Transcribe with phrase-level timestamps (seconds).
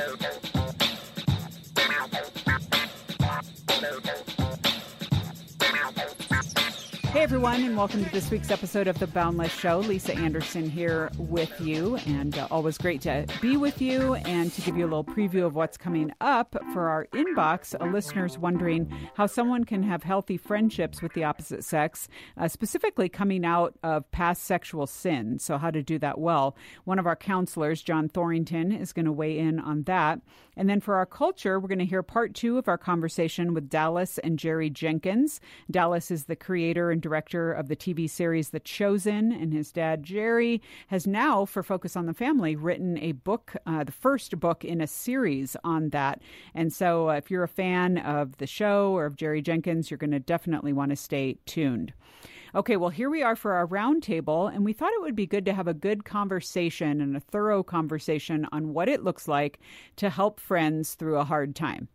[0.00, 0.49] Thank you.
[7.20, 9.80] Hey everyone, and welcome to this week's episode of The Boundless Show.
[9.80, 14.62] Lisa Anderson here with you, and uh, always great to be with you and to
[14.62, 17.78] give you a little preview of what's coming up for our inbox.
[17.78, 23.10] A listener's wondering how someone can have healthy friendships with the opposite sex, uh, specifically
[23.10, 25.38] coming out of past sexual sin.
[25.38, 26.56] So, how to do that well.
[26.84, 30.22] One of our counselors, John Thorington, is going to weigh in on that.
[30.56, 33.68] And then for our culture, we're going to hear part two of our conversation with
[33.68, 35.40] Dallas and Jerry Jenkins.
[35.70, 40.04] Dallas is the creator and director of the TV series The Chosen, and his dad,
[40.04, 44.64] Jerry, has now, for Focus on the Family, written a book, uh, the first book
[44.64, 46.22] in a series on that.
[46.54, 49.98] And so uh, if you're a fan of the show or of Jerry Jenkins, you're
[49.98, 51.92] going to definitely want to stay tuned.
[52.54, 55.44] Okay, well, here we are for our roundtable, and we thought it would be good
[55.46, 59.58] to have a good conversation and a thorough conversation on what it looks like
[59.96, 61.88] to help friends through a hard time.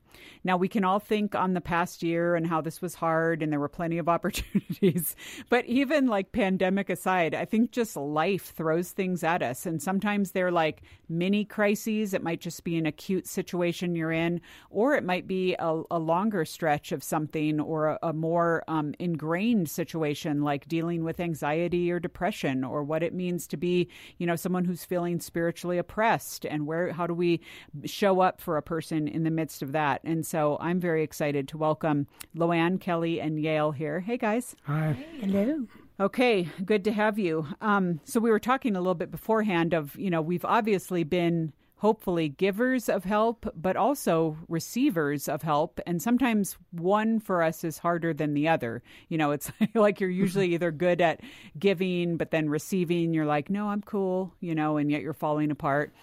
[0.44, 3.52] Now, we can all think on the past year and how this was hard and
[3.52, 5.16] there were plenty of opportunities.
[5.50, 9.66] But even like pandemic aside, I think just life throws things at us.
[9.66, 12.14] And sometimes they're like mini crises.
[12.14, 16.00] It might just be an acute situation you're in, or it might be a, a
[16.00, 21.92] longer stretch of something or a, a more um, ingrained situation like dealing with anxiety
[21.92, 26.46] or depression or what it means to be, you know, someone who's feeling spiritually oppressed
[26.46, 27.42] and where, how do we
[27.86, 30.02] show up for a person in the midst of that?
[30.06, 34.02] And so I'm very excited to welcome Loanne, Kelly, and Yale here.
[34.02, 34.56] Hey, guys.
[34.64, 34.96] Hi.
[35.20, 35.66] Hello.
[36.00, 37.48] Okay, good to have you.
[37.62, 41.54] Um, so we were talking a little bit beforehand of, you know, we've obviously been
[41.78, 45.80] hopefully givers of help, but also receivers of help.
[45.86, 48.82] And sometimes one for us is harder than the other.
[49.10, 51.20] You know, it's like you're usually either good at
[51.60, 55.52] giving, but then receiving, you're like, no, I'm cool, you know, and yet you're falling
[55.52, 55.94] apart.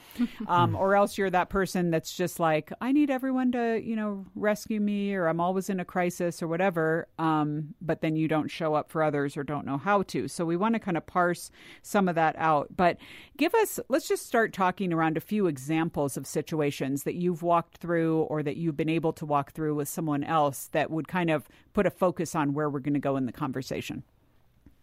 [0.46, 4.26] um, or else you're that person that's just like, I need everyone to, you know,
[4.34, 7.08] rescue me, or I'm always in a crisis or whatever.
[7.18, 10.28] Um, but then you don't show up for others or don't know how to.
[10.28, 11.50] So we want to kind of parse
[11.80, 12.76] some of that out.
[12.76, 12.98] But
[13.38, 17.44] give us, let's just start talking around a few examples examples of situations that you've
[17.44, 21.06] walked through or that you've been able to walk through with someone else that would
[21.06, 24.02] kind of put a focus on where we're going to go in the conversation?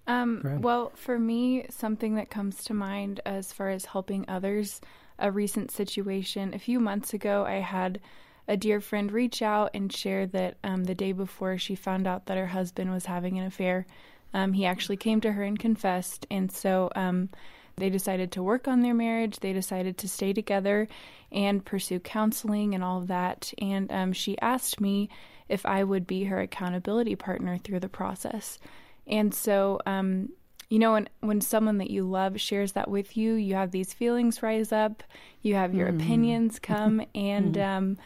[0.07, 4.79] Um, well, for me, something that comes to mind as far as helping others,
[5.19, 6.53] a recent situation.
[6.53, 7.99] A few months ago, I had
[8.47, 12.25] a dear friend reach out and share that um, the day before she found out
[12.27, 13.85] that her husband was having an affair,
[14.33, 16.25] um, he actually came to her and confessed.
[16.31, 17.29] And so um,
[17.79, 19.39] they decided to work on their marriage.
[19.39, 20.87] They decided to stay together
[21.31, 23.53] and pursue counseling and all of that.
[23.59, 25.09] And um, she asked me
[25.47, 28.59] if I would be her accountability partner through the process.
[29.07, 30.29] And so, um,
[30.69, 33.91] you know, when, when someone that you love shares that with you, you have these
[33.91, 35.03] feelings rise up,
[35.41, 35.95] you have your mm.
[35.95, 37.65] opinions come, and mm.
[37.67, 37.97] um,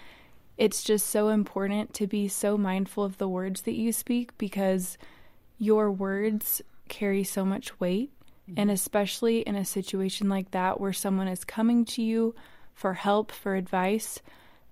[0.57, 4.97] it's just so important to be so mindful of the words that you speak because
[5.57, 8.12] your words carry so much weight.
[8.49, 8.59] Mm-hmm.
[8.59, 12.35] And especially in a situation like that where someone is coming to you
[12.73, 14.19] for help, for advice,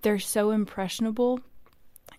[0.02, 1.40] they're so impressionable.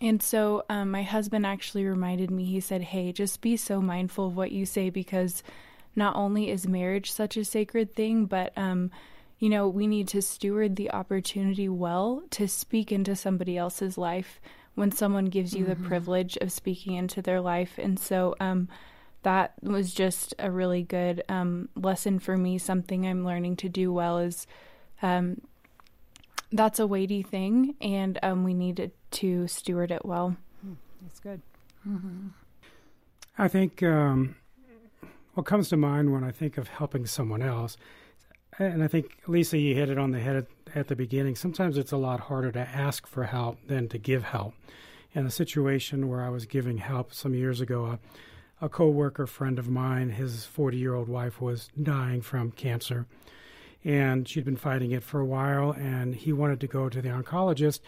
[0.01, 4.29] And so um, my husband actually reminded me, he said, Hey, just be so mindful
[4.29, 5.43] of what you say because
[5.95, 8.91] not only is marriage such a sacred thing, but, um,
[9.39, 14.41] you know, we need to steward the opportunity well to speak into somebody else's life
[14.75, 15.83] when someone gives you mm-hmm.
[15.83, 17.79] the privilege of speaking into their life.
[17.79, 18.69] And so, um,
[19.23, 22.59] that was just a really good um, lesson for me.
[22.59, 24.47] Something I'm learning to do well is
[25.01, 25.41] um,
[26.51, 30.37] that's a weighty thing, and um, we need to steward it well.
[30.63, 31.41] Hmm, that's good.
[31.89, 32.29] Mm-hmm.
[33.39, 34.37] I think um,
[35.35, 37.77] what comes to mind when I think of helping someone else,
[38.59, 41.37] and I think Lisa, you hit it on the head at, at the beginning.
[41.37, 44.55] Sometimes it's a lot harder to ask for help than to give help.
[45.15, 47.97] In a situation where I was giving help some years ago, uh,
[48.63, 53.07] a coworker friend of mine, his 40 year old wife was dying from cancer.
[53.85, 57.09] And she'd been fighting it for a while, and he wanted to go to the
[57.09, 57.81] oncologist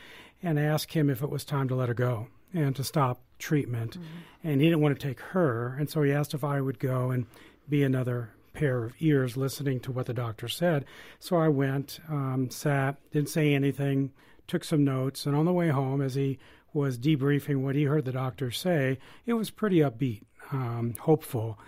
[0.42, 3.92] and ask him if it was time to let her go and to stop treatment.
[3.92, 4.48] Mm-hmm.
[4.48, 7.12] And he didn't want to take her, and so he asked if I would go
[7.12, 7.26] and
[7.68, 10.84] be another pair of ears listening to what the doctor said.
[11.20, 14.12] So I went, um, sat, didn't say anything,
[14.48, 16.40] took some notes, and on the way home, as he
[16.72, 20.22] was debriefing what he heard the doctor say, it was pretty upbeat
[20.54, 21.58] um, hopeful.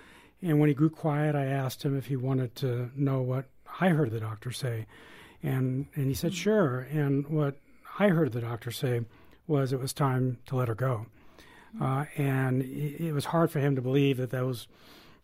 [0.40, 3.46] And when he grew quiet, I asked him if he wanted to know what
[3.80, 4.86] I heard the doctor say.
[5.42, 6.42] And, and he said, mm-hmm.
[6.42, 6.80] sure.
[6.90, 7.56] And what
[7.98, 9.02] I heard the doctor say
[9.46, 11.06] was it was time to let her go.
[11.76, 11.82] Mm-hmm.
[11.82, 14.66] Uh, and it, it, was hard for him to believe that that was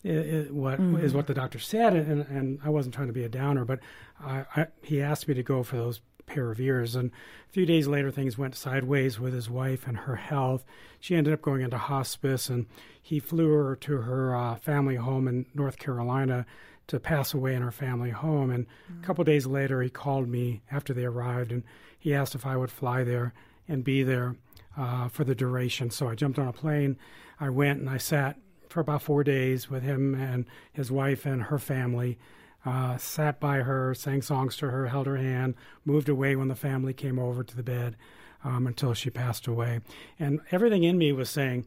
[0.02, 0.96] it, it, what mm-hmm.
[0.96, 1.94] is what the doctor said.
[1.94, 3.80] And, and I wasn't trying to be a downer, but
[4.20, 6.94] I, I, he asked me to go for those pair of ears.
[6.94, 10.64] And a few days later, things went sideways with his wife and her health.
[11.00, 12.66] She ended up going into hospice, and
[13.00, 16.46] he flew her to her uh, family home in North Carolina
[16.88, 18.50] to pass away in her family home.
[18.50, 19.02] And mm-hmm.
[19.02, 21.62] a couple days later, he called me after they arrived, and
[21.98, 23.32] he asked if I would fly there
[23.68, 24.36] and be there
[24.76, 25.90] uh, for the duration.
[25.90, 26.96] So I jumped on a plane.
[27.40, 28.38] I went and I sat
[28.68, 32.18] for about four days with him and his wife and her family.
[32.64, 35.54] Uh, sat by her, sang songs to her, held her hand,
[35.84, 37.96] moved away when the family came over to the bed
[38.44, 39.80] um, until she passed away.
[40.18, 41.66] And everything in me was saying,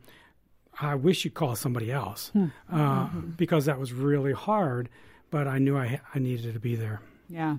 [0.79, 2.45] I wish you'd call somebody else hmm.
[2.71, 3.19] uh, mm-hmm.
[3.31, 4.89] because that was really hard,
[5.31, 7.01] but I knew I, I needed to be there.
[7.29, 7.57] Yeah.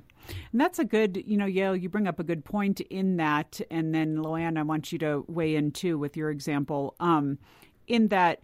[0.52, 3.60] And that's a good, you know, Yale, you bring up a good point in that.
[3.70, 6.94] And then, Loanne, I want you to weigh in too with your example.
[7.00, 7.38] Um,
[7.86, 8.40] in that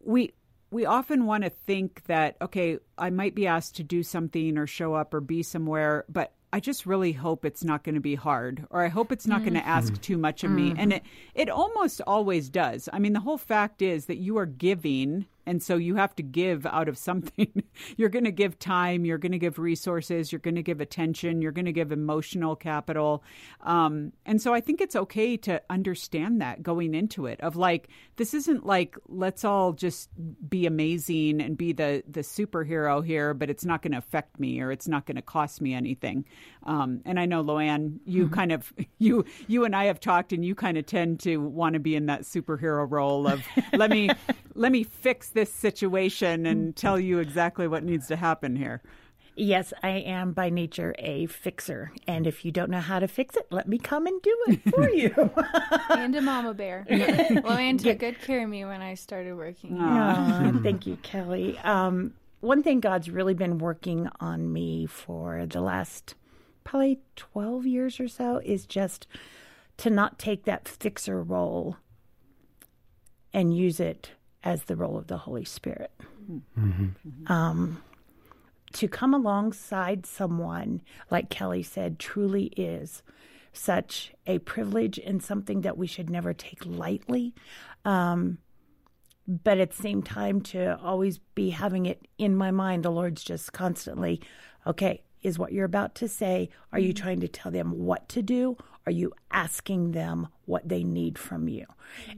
[0.00, 0.32] we
[0.70, 4.66] we often want to think that okay i might be asked to do something or
[4.66, 8.14] show up or be somewhere but i just really hope it's not going to be
[8.14, 9.50] hard or i hope it's not mm-hmm.
[9.50, 10.80] going to ask too much of me mm-hmm.
[10.80, 11.02] and it
[11.34, 15.62] it almost always does i mean the whole fact is that you are giving and
[15.62, 17.62] so you have to give out of something.
[17.96, 21.40] you're going to give time, you're going to give resources, you're going to give attention,
[21.40, 23.24] you're going to give emotional capital.
[23.62, 27.88] Um, and so I think it's okay to understand that going into it of like,
[28.16, 30.10] this isn't like, let's all just
[30.50, 34.60] be amazing and be the, the superhero here, but it's not going to affect me
[34.60, 36.26] or it's not going to cost me anything.
[36.64, 38.34] Um, and I know, Loanne, you mm-hmm.
[38.34, 41.72] kind of, you, you and I have talked and you kind of tend to want
[41.72, 43.42] to be in that superhero role of
[43.72, 44.10] let me,
[44.58, 48.82] let me fix this situation and tell you exactly what needs to happen here.
[49.36, 51.92] Yes, I am by nature a fixer.
[52.08, 54.74] And if you don't know how to fix it, let me come and do it
[54.74, 55.14] for you.
[55.90, 56.84] and a mama bear.
[56.90, 59.78] Loanne took good care of me when I started working.
[59.80, 61.56] Oh, thank you, Kelly.
[61.60, 66.16] Um, one thing God's really been working on me for the last
[66.64, 69.06] probably 12 years or so is just
[69.76, 71.76] to not take that fixer role
[73.32, 74.10] and use it
[74.44, 75.90] as the role of the Holy Spirit.
[76.58, 77.32] Mm-hmm.
[77.32, 77.82] Um,
[78.74, 83.02] to come alongside someone, like Kelly said, truly is
[83.52, 87.34] such a privilege and something that we should never take lightly.
[87.84, 88.38] Um,
[89.26, 93.22] but at the same time, to always be having it in my mind, the Lord's
[93.22, 94.20] just constantly,
[94.66, 96.48] okay, is what you're about to say.
[96.72, 97.02] Are you mm-hmm.
[97.02, 98.56] trying to tell them what to do?
[98.86, 101.66] Are you asking them what they need from you?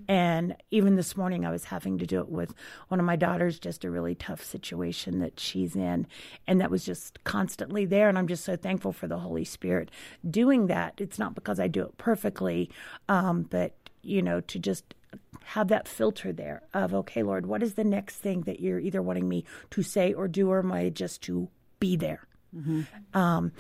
[0.09, 2.55] And even this morning, I was having to do it with
[2.89, 6.07] one of my daughters, just a really tough situation that she's in.
[6.47, 8.09] And that was just constantly there.
[8.09, 9.91] And I'm just so thankful for the Holy Spirit
[10.29, 10.95] doing that.
[10.99, 12.71] It's not because I do it perfectly,
[13.09, 14.95] um, but, you know, to just
[15.45, 19.03] have that filter there of, okay, Lord, what is the next thing that you're either
[19.03, 21.49] wanting me to say or do, or am I just to
[21.81, 22.27] be there?
[22.55, 22.83] Mm-hmm.
[23.19, 23.53] Um,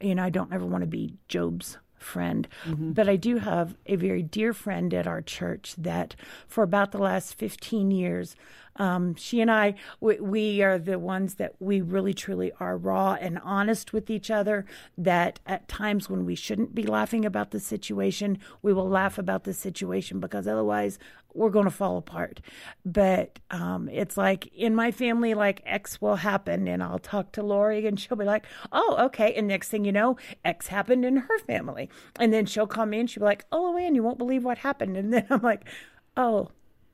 [0.00, 2.46] you know, I don't ever want to be Job's friend.
[2.64, 2.92] Mm-hmm.
[2.92, 6.14] But I do have a very dear friend at our church that
[6.46, 8.36] for about the last 15 years,
[8.76, 13.18] um, she and I, we, we, are the ones that we really truly are raw
[13.20, 14.64] and honest with each other.
[14.96, 19.44] That at times when we shouldn't be laughing about the situation, we will laugh about
[19.44, 20.98] the situation because otherwise
[21.34, 22.40] we're going to fall apart.
[22.84, 27.42] But um, it's like in my family, like X will happen, and I'll talk to
[27.42, 31.16] Lori, and she'll be like, "Oh, okay." And next thing you know, X happened in
[31.16, 34.18] her family, and then she'll call me, and she'll be like, "Oh, Ann, you won't
[34.18, 35.64] believe what happened," and then I'm like,
[36.16, 36.50] "Oh."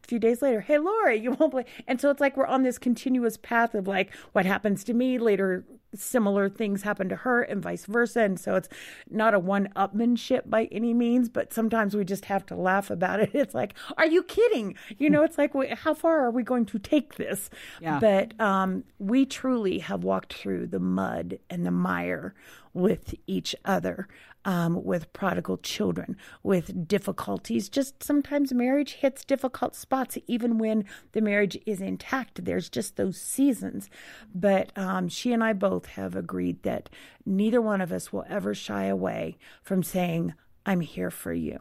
[0.09, 1.67] Few days later, hey Lori, you won't believe.
[1.87, 5.19] And so it's like we're on this continuous path of like what happens to me
[5.19, 8.21] later similar things happen to her and vice versa.
[8.21, 8.69] And so it's
[9.11, 13.21] not a one upmanship by any means, but sometimes we just have to laugh about
[13.21, 13.31] it.
[13.39, 14.75] It's like, are you kidding?
[14.99, 17.51] You know, it's like, how far are we going to take this?
[17.81, 18.01] Yeah.
[18.01, 22.35] But um, we truly have walked through the mud and the mire
[22.75, 24.09] with each other
[24.49, 27.69] um, with prodigal children, with difficulties.
[27.69, 32.47] Just sometimes marriage hits difficult spots, even when the marriage is intact.
[32.47, 33.91] There's just those seasons.
[34.35, 36.89] But um, she and I both have agreed that
[37.27, 40.33] neither one of us will ever shy away from saying,
[40.65, 41.61] I'm here for you.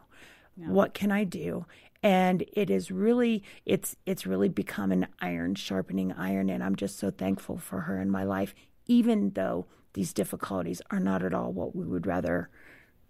[0.56, 0.70] Yeah.
[0.70, 1.66] What can I do?
[2.00, 6.96] and it is really it's it's really become an iron sharpening iron and i'm just
[6.96, 8.54] so thankful for her in my life
[8.86, 12.48] even though these difficulties are not at all what we would rather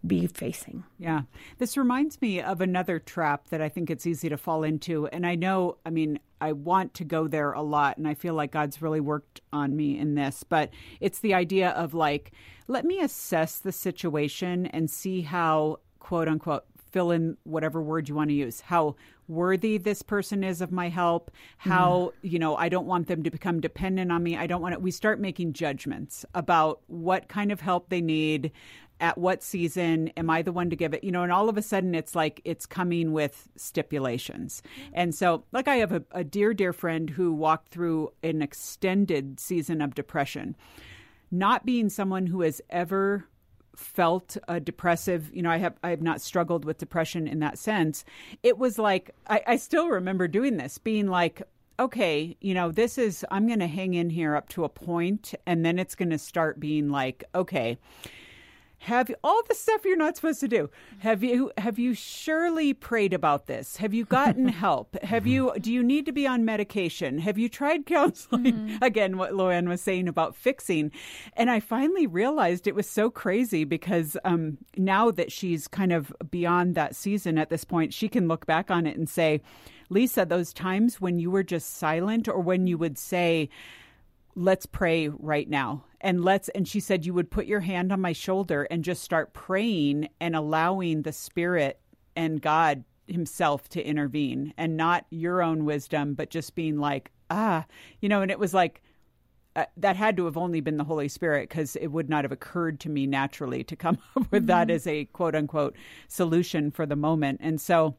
[0.07, 0.85] be facing.
[0.99, 1.23] Yeah.
[1.59, 5.07] This reminds me of another trap that I think it's easy to fall into.
[5.09, 8.35] And I know, I mean, I want to go there a lot, and I feel
[8.35, 12.33] like God's really worked on me in this, but it's the idea of like,
[12.69, 18.15] let me assess the situation and see how, quote unquote, fill in whatever word you
[18.15, 18.61] want to use.
[18.61, 18.95] How
[19.27, 22.31] worthy this person is of my help, how, mm.
[22.31, 24.37] you know, I don't want them to become dependent on me.
[24.37, 28.53] I don't want to we start making judgments about what kind of help they need,
[29.01, 31.05] at what season am i the one to give it?
[31.05, 34.63] You know and all of a sudden it's like it's coming with stipulations.
[34.93, 39.41] And so like i have a, a dear dear friend who walked through an extended
[39.41, 40.57] season of depression.
[41.31, 43.27] Not being someone who has ever
[43.77, 47.59] felt a depressive you know i have i have not struggled with depression in that
[47.59, 48.05] sense.
[48.43, 51.43] It was like i, I still remember doing this being like
[51.81, 55.35] okay you know this is i'm going to hang in here up to a point
[55.47, 57.79] and then it's going to start being like okay
[58.79, 60.71] have all the stuff you're not supposed to do.
[61.01, 63.77] Have you have you surely prayed about this?
[63.77, 64.97] Have you gotten help?
[65.03, 67.19] Have you do you need to be on medication?
[67.19, 68.39] Have you tried counseling?
[68.39, 68.83] Mm-hmm.
[68.83, 70.93] again what Loanne was saying about fixing.
[71.35, 76.13] And i finally realized it was so crazy because um, now that she's kind of
[76.31, 79.41] beyond that season at this point she can look back on it and say
[79.91, 83.49] lisa those times when you were just silent or when you would say
[84.39, 85.85] let's pray right now.
[86.01, 89.03] And let's and she said you would put your hand on my shoulder and just
[89.03, 91.81] start praying and allowing the spirit
[92.15, 94.55] and god himself to intervene.
[94.57, 97.67] And not your own wisdom but just being like ah
[98.01, 98.81] you know and it was like
[99.57, 102.31] uh, that had to have only been the holy spirit because it would not have
[102.31, 104.47] occurred to me naturally to come up with mm-hmm.
[104.47, 105.75] that as a quote unquote
[106.07, 107.41] solution for the moment.
[107.43, 107.97] And so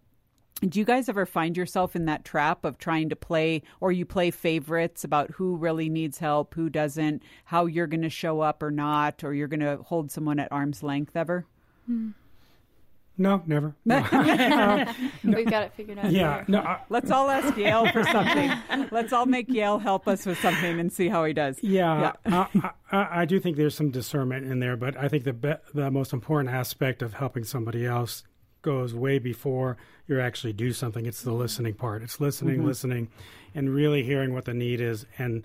[0.61, 4.05] do you guys ever find yourself in that trap of trying to play or you
[4.05, 8.61] play favorites about who really needs help, who doesn't, how you're going to show up
[8.61, 11.45] or not, or you're going to hold someone at arm's length ever?
[11.85, 12.09] Hmm.
[13.17, 13.75] No, never.
[13.85, 13.97] No.
[14.11, 16.11] uh, We've got it figured out.
[16.11, 16.45] Yeah.
[16.47, 18.51] No, I, Let's all ask Yale for something.
[18.91, 21.61] Let's all make Yale help us with something and see how he does.
[21.61, 22.13] Yeah.
[22.25, 22.47] yeah.
[22.61, 25.53] I, I, I, do think there's some discernment in there, but I think the be-
[25.73, 28.23] the most important aspect of helping somebody else
[28.61, 31.05] goes way before you actually do something.
[31.05, 32.01] It's the listening part.
[32.03, 32.67] It's listening, mm-hmm.
[32.67, 33.09] listening,
[33.53, 35.43] and really hearing what the need is, and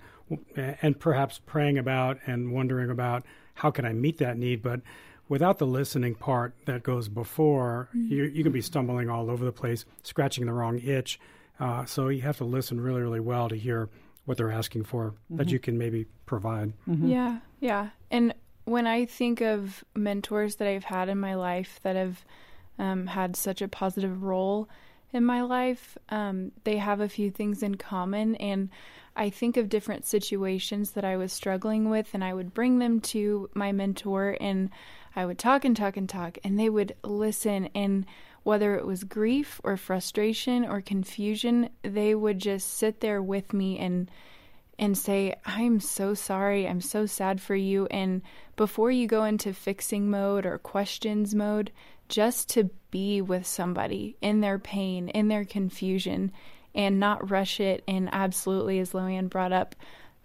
[0.55, 4.61] and perhaps praying about and wondering about how can I meet that need.
[4.61, 4.81] But
[5.29, 8.11] without the listening part that goes before, mm-hmm.
[8.11, 11.19] you you can be stumbling all over the place, scratching the wrong itch.
[11.59, 13.89] Uh, so you have to listen really, really well to hear
[14.25, 15.37] what they're asking for mm-hmm.
[15.37, 16.73] that you can maybe provide.
[16.87, 17.07] Mm-hmm.
[17.07, 17.89] Yeah, yeah.
[18.11, 18.33] And
[18.65, 22.25] when I think of mentors that I've had in my life that have
[22.79, 24.69] um, had such a positive role
[25.13, 25.97] in my life.
[26.09, 28.69] Um, they have a few things in common, and
[29.15, 32.99] I think of different situations that I was struggling with, and I would bring them
[33.01, 34.69] to my mentor, and
[35.15, 37.69] I would talk and talk and talk, and they would listen.
[37.73, 38.05] And
[38.43, 43.79] whether it was grief or frustration or confusion, they would just sit there with me
[43.79, 44.11] and
[44.77, 46.67] and say, I'm so sorry.
[46.67, 47.85] I'm so sad for you.
[47.87, 48.21] And
[48.57, 51.71] before you go into fixing mode or questions mode,
[52.09, 56.31] just to be with somebody in their pain, in their confusion,
[56.73, 57.83] and not rush it.
[57.87, 59.75] And absolutely, as Loanne brought up,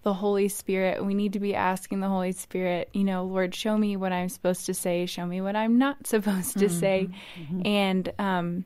[0.02, 3.76] the Holy Spirit, we need to be asking the Holy Spirit, you know, Lord, show
[3.76, 7.08] me what I'm supposed to say, show me what I'm not supposed to mm-hmm, say,
[7.38, 7.66] mm-hmm.
[7.66, 8.64] and um,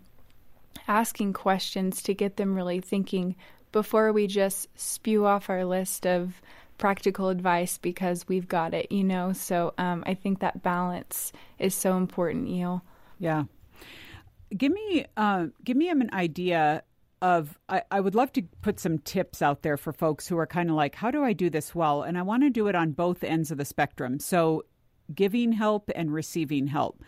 [0.86, 3.34] asking questions to get them really thinking
[3.72, 6.40] before we just spew off our list of
[6.78, 9.32] practical advice because we've got it, you know.
[9.32, 12.82] So um, I think that balance is so important, you know.
[13.18, 13.44] Yeah.
[14.56, 16.82] Give me uh, give me an idea
[17.22, 20.46] of I, I would love to put some tips out there for folks who are
[20.46, 22.02] kind of like, how do I do this well?
[22.02, 24.18] And I want to do it on both ends of the spectrum.
[24.18, 24.64] So
[25.14, 27.02] giving help and receiving help.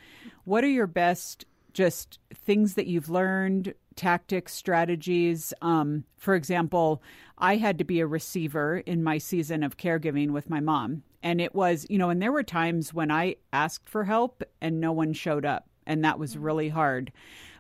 [0.44, 1.44] What are your best
[1.74, 5.52] just things that you've learned, tactics, strategies?
[5.60, 7.02] Um, for example,
[7.36, 11.02] I had to be a receiver in my season of caregiving with my mom.
[11.22, 14.80] And it was, you know, and there were times when I asked for help and
[14.80, 17.12] no one showed up and that was really hard.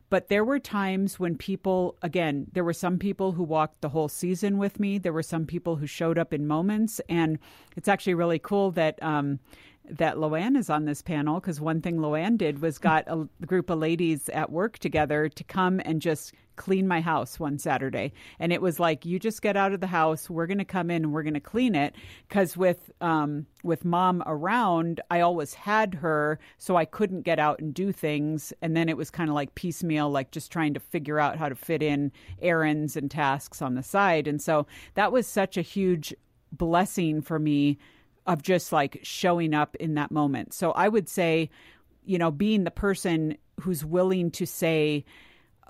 [0.08, 4.08] But there were times when people, again, there were some people who walked the whole
[4.08, 4.98] season with me.
[4.98, 7.00] There were some people who showed up in moments.
[7.08, 7.38] And
[7.76, 9.40] it's actually really cool that um,
[9.90, 13.70] that Loanne is on this panel because one thing Loanne did was got a group
[13.70, 18.12] of ladies at work together to come and just clean my house one Saturday.
[18.38, 20.28] And it was like, you just get out of the house.
[20.28, 21.94] We're going to come in and we're going to clean it.
[22.28, 27.60] Because with um, with mom around, I always had her, so I couldn't get out
[27.60, 28.52] and do things.
[28.62, 31.48] And then it was kind of like piecemeal, like just trying to figure out how
[31.48, 34.26] to fit in errands and tasks on the side.
[34.26, 36.14] And so that was such a huge
[36.52, 37.78] blessing for me
[38.26, 40.52] of just like showing up in that moment.
[40.52, 41.50] So I would say,
[42.04, 45.04] you know, being the person who's willing to say,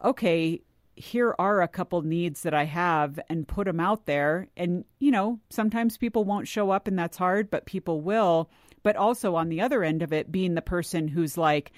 [0.04, 0.60] okay,
[0.96, 4.48] here are a couple needs that I have and put them out there.
[4.56, 8.50] And, you know, sometimes people won't show up and that's hard, but people will.
[8.82, 11.72] But also on the other end of it, being the person who's like,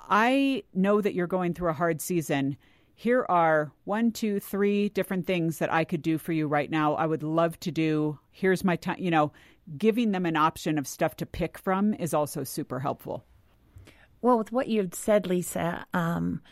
[0.00, 2.56] I know that you're going through a hard season.
[2.94, 6.94] Here are one, two, three different things that I could do for you right now.
[6.94, 8.18] I would love to do.
[8.30, 8.98] Here's my time.
[8.98, 9.32] You know,
[9.78, 13.24] giving them an option of stuff to pick from is also super helpful.
[14.20, 16.42] Well, with what you've said, Lisa, um,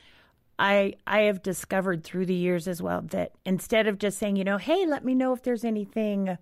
[0.59, 4.45] I I have discovered through the years as well that instead of just saying, you
[4.45, 6.37] know, hey, let me know if there's anything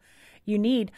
[0.44, 0.90] you need,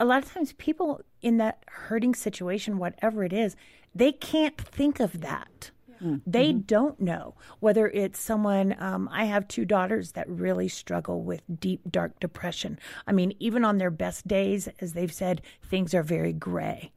[0.00, 3.56] a lot of times people in that hurting situation, whatever it is,
[3.94, 5.70] they can't think of that.
[6.02, 6.30] Mm-hmm.
[6.30, 8.76] They don't know whether it's someone.
[8.78, 12.78] Um, I have two daughters that really struggle with deep, dark depression.
[13.06, 16.92] I mean, even on their best days, as they've said, things are very gray.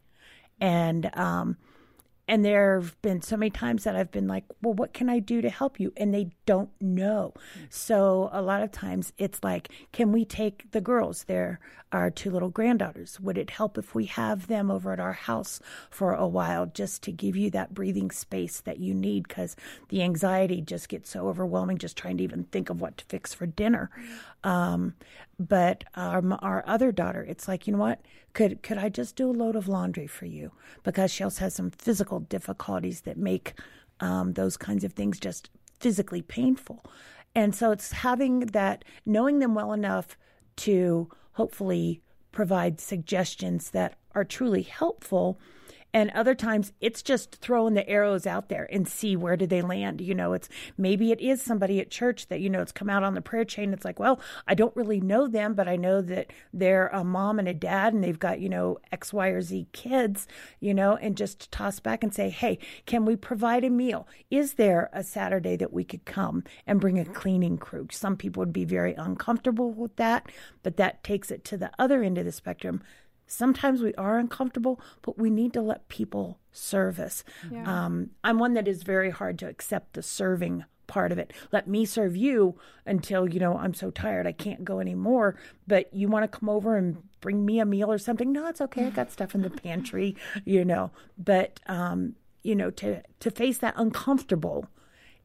[0.62, 1.58] And um,
[2.30, 5.18] and there have been so many times that I've been like, well, what can I
[5.18, 5.92] do to help you?
[5.98, 7.34] And they don't know.
[7.72, 11.24] So a lot of times it's like, can we take the girls?
[11.24, 11.60] There
[11.92, 13.20] are two little granddaughters.
[13.20, 15.60] Would it help if we have them over at our house
[15.90, 19.28] for a while just to give you that breathing space that you need?
[19.28, 19.56] Because
[19.90, 23.34] the anxiety just gets so overwhelming just trying to even think of what to fix
[23.34, 23.90] for dinner.
[24.44, 24.94] Um,
[25.40, 28.02] but our, our other daughter, it's like, you know what?
[28.34, 30.52] Could could I just do a load of laundry for you?
[30.84, 33.54] Because she also has some physical difficulties that make
[34.00, 36.84] um, those kinds of things just physically painful.
[37.36, 40.18] And so it's having that, knowing them well enough
[40.58, 45.40] to hopefully provide suggestions that are truly helpful
[45.94, 49.62] and other times it's just throwing the arrows out there and see where do they
[49.62, 50.02] land.
[50.02, 53.04] You know, it's maybe it is somebody at church that, you know, it's come out
[53.04, 53.74] on the prayer chain.
[53.74, 57.40] It's like, well, I don't really know them, but I know that they're a mom
[57.40, 60.28] and a dad and they've got, you know, X, Y, or Z kids,
[60.60, 64.08] you know, and just toss back and say, hey, can we provide a meal?
[64.30, 67.88] Is there a Saturday that we could come and bring a cleaning crew?
[67.92, 70.32] Some people would be very uncomfortable with that,
[70.62, 72.84] but that takes it to the other end of the spectrum
[73.32, 77.24] Sometimes we are uncomfortable, but we need to let people serve us.
[77.52, 77.86] Yeah.
[77.86, 81.32] Um, I'm one that is very hard to accept the serving part of it.
[81.52, 82.56] Let me serve you
[82.88, 85.36] until, you know, I'm so tired I can't go anymore.
[85.68, 88.32] But you want to come over and bring me a meal or something?
[88.32, 88.88] No, it's okay.
[88.88, 90.92] I got stuff in the pantry, you know.
[91.18, 94.68] But um, you know, to to face that uncomfortable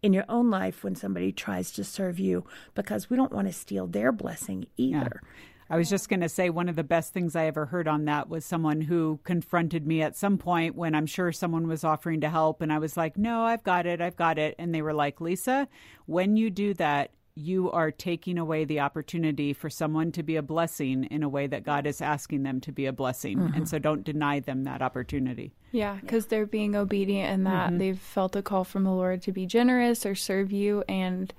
[0.02, 3.52] in your own life when somebody tries to serve you because we don't want to
[3.54, 5.22] steal their blessing either.
[5.22, 5.30] Yeah.
[5.74, 8.04] I was just going to say one of the best things I ever heard on
[8.04, 12.20] that was someone who confronted me at some point when I'm sure someone was offering
[12.20, 12.62] to help.
[12.62, 14.00] And I was like, no, I've got it.
[14.00, 14.54] I've got it.
[14.56, 15.66] And they were like, Lisa,
[16.06, 20.42] when you do that, you are taking away the opportunity for someone to be a
[20.42, 23.38] blessing in a way that God is asking them to be a blessing.
[23.38, 23.54] Mm-hmm.
[23.54, 25.56] And so don't deny them that opportunity.
[25.72, 27.78] Yeah, because they're being obedient in that mm-hmm.
[27.78, 30.84] they've felt a call from the Lord to be generous or serve you.
[30.88, 31.34] And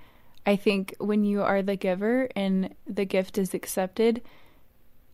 [0.46, 4.22] I think when you are the giver and the gift is accepted,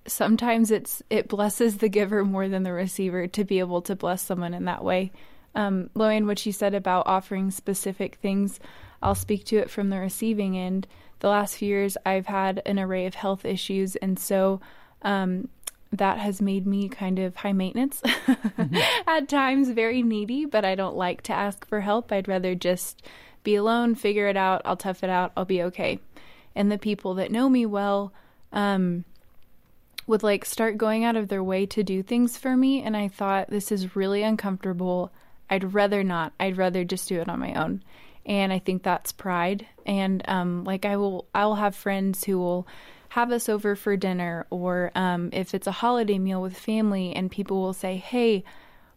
[0.07, 4.21] sometimes it's it blesses the giver more than the receiver to be able to bless
[4.21, 5.11] someone in that way.
[5.55, 8.59] Um, Loan, what she said about offering specific things,
[9.01, 10.87] I'll speak to it from the receiving end.
[11.19, 14.59] The last few years, I've had an array of health issues, and so
[15.01, 15.49] um,
[15.91, 18.75] that has made me kind of high maintenance, mm-hmm.
[19.07, 22.11] at times very needy, but I don't like to ask for help.
[22.11, 23.03] I'd rather just
[23.43, 25.99] be alone, figure it out, I'll tough it out, I'll be okay.
[26.55, 28.13] And the people that know me well
[28.51, 29.05] um,
[30.07, 32.81] would like start going out of their way to do things for me.
[32.81, 35.11] And I thought, this is really uncomfortable.
[35.49, 36.33] I'd rather not.
[36.39, 37.83] I'd rather just do it on my own.
[38.25, 39.65] And I think that's pride.
[39.85, 42.67] And um, like I will, I will have friends who will
[43.11, 47.29] have us over for dinner, or um, if it's a holiday meal with family, and
[47.29, 48.45] people will say, "Hey,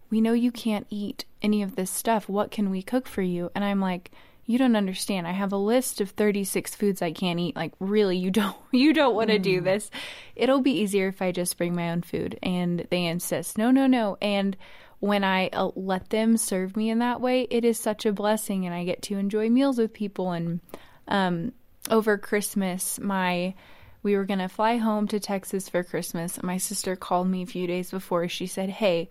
[0.09, 2.29] we know you can't eat any of this stuff.
[2.29, 4.13] What can we cook for you?" And I'm like,
[4.47, 5.27] you don't understand.
[5.27, 7.57] I have a list of 36 foods I can't eat.
[7.57, 9.43] Like, really, you don't you don't want to mm.
[9.43, 9.91] do this.
[10.37, 12.39] It'll be easier if I just bring my own food.
[12.43, 14.17] And they insist, no, no, no.
[14.21, 14.57] And
[15.01, 18.65] when I uh, let them serve me in that way, it is such a blessing,
[18.65, 20.33] and I get to enjoy meals with people.
[20.33, 20.61] And
[21.09, 21.53] um,
[21.91, 23.55] over Christmas, my
[24.03, 26.43] we were gonna fly home to Texas for Christmas.
[26.43, 28.29] My sister called me a few days before.
[28.29, 29.09] She said, "Hey."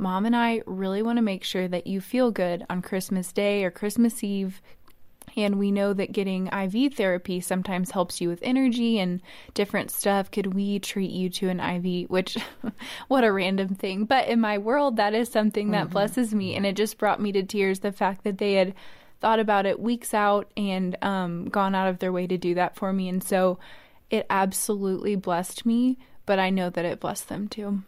[0.00, 3.64] Mom and I really want to make sure that you feel good on Christmas Day
[3.64, 4.62] or Christmas Eve.
[5.36, 9.20] And we know that getting IV therapy sometimes helps you with energy and
[9.54, 10.30] different stuff.
[10.30, 12.10] Could we treat you to an IV?
[12.10, 12.36] Which,
[13.08, 14.06] what a random thing.
[14.06, 15.92] But in my world, that is something that mm-hmm.
[15.92, 16.56] blesses me.
[16.56, 18.74] And it just brought me to tears the fact that they had
[19.20, 22.74] thought about it weeks out and um, gone out of their way to do that
[22.74, 23.08] for me.
[23.08, 23.58] And so
[24.08, 27.82] it absolutely blessed me, but I know that it blessed them too.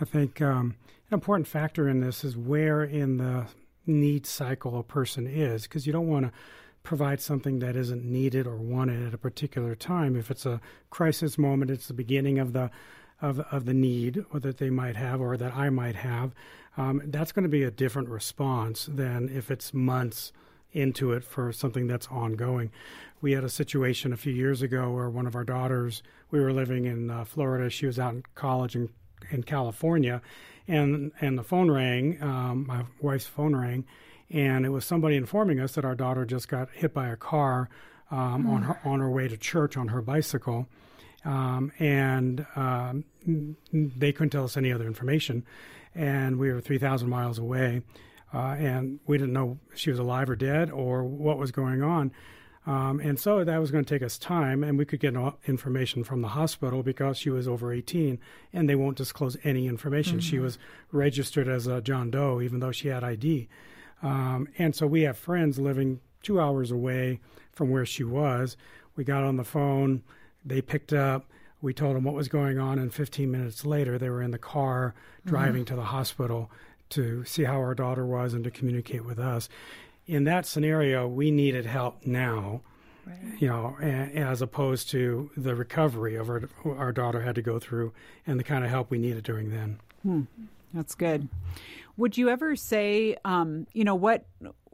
[0.00, 0.76] I think um,
[1.10, 3.46] an important factor in this is where in the
[3.86, 6.32] need cycle a person is, because you don't want to
[6.82, 10.16] provide something that isn't needed or wanted at a particular time.
[10.16, 12.70] If it's a crisis moment, it's the beginning of the
[13.20, 16.32] of of the need that they might have or that I might have,
[16.78, 20.32] um, that's going to be a different response than if it's months
[20.72, 22.70] into it for something that's ongoing.
[23.20, 26.52] We had a situation a few years ago where one of our daughters, we were
[26.52, 28.88] living in uh, Florida, she was out in college in,
[29.30, 30.22] in California,
[30.68, 33.84] and and the phone rang, um, my wife's phone rang,
[34.30, 37.68] and it was somebody informing us that our daughter just got hit by a car
[38.10, 38.50] um, mm.
[38.50, 40.68] on her on her way to church on her bicycle,
[41.24, 43.04] um, and um,
[43.72, 45.44] they couldn't tell us any other information,
[45.94, 47.82] and we were three thousand miles away,
[48.32, 52.12] uh, and we didn't know she was alive or dead or what was going on.
[52.70, 55.34] Um, and so that was going to take us time, and we could get no
[55.44, 58.16] information from the hospital because she was over 18,
[58.52, 60.18] and they won't disclose any information.
[60.18, 60.30] Mm-hmm.
[60.30, 60.56] She was
[60.92, 63.48] registered as a John Doe, even though she had ID.
[64.04, 67.18] Um, and so we have friends living two hours away
[67.50, 68.56] from where she was.
[68.94, 70.04] We got on the phone,
[70.44, 71.24] they picked up.
[71.60, 74.38] We told them what was going on, and 15 minutes later, they were in the
[74.38, 74.94] car
[75.26, 75.74] driving mm-hmm.
[75.74, 76.52] to the hospital
[76.90, 79.48] to see how our daughter was and to communicate with us
[80.06, 82.62] in that scenario, we needed help now.
[83.06, 83.40] Right.
[83.40, 87.92] You know, as opposed to the recovery of our our daughter had to go through,
[88.26, 89.80] and the kind of help we needed during then.
[90.02, 90.22] Hmm.
[90.72, 91.28] That's good.
[91.96, 94.26] Would you ever say, um, you know, what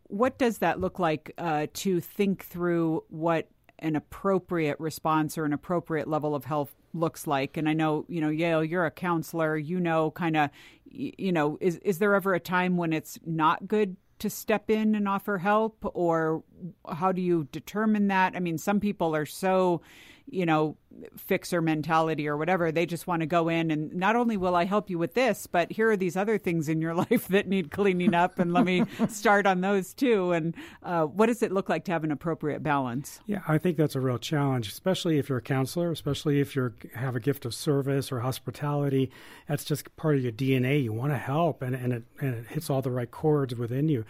[0.09, 5.53] what does that look like uh, to think through what an appropriate response or an
[5.53, 9.55] appropriate level of health looks like and i know you know yale you're a counselor
[9.55, 10.49] you know kind of
[10.87, 14.95] you know is is there ever a time when it's not good to step in
[14.95, 16.43] and offer help or
[16.89, 18.35] how do you determine that?
[18.37, 19.83] I mean some people are so
[20.29, 20.77] you know,
[21.17, 22.73] fixer mentality or whatever.
[22.73, 25.47] They just want to go in and not only will I help you with this,
[25.47, 28.65] but here are these other things in your life that need cleaning up, and let
[28.65, 30.33] me start on those too.
[30.33, 33.21] And uh, what does it look like to have an appropriate balance?
[33.27, 36.73] Yeah, I think that's a real challenge, especially if you're a counselor, especially if you
[36.95, 39.11] have a gift of service or hospitality.
[39.49, 40.83] That's just part of your DNA.
[40.83, 43.89] You want to help, and, and, it, and it hits all the right chords within
[43.89, 44.05] you.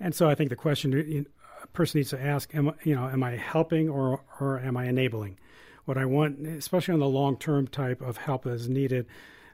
[0.00, 1.26] And so I think the question
[1.62, 4.86] a person needs to ask, am, you know, am I helping or, or am I
[4.86, 5.38] enabling?
[5.84, 9.06] What I want, especially on the long term type of help is needed,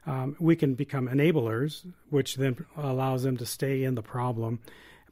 [0.05, 4.59] um, we can become enablers, which then allows them to stay in the problem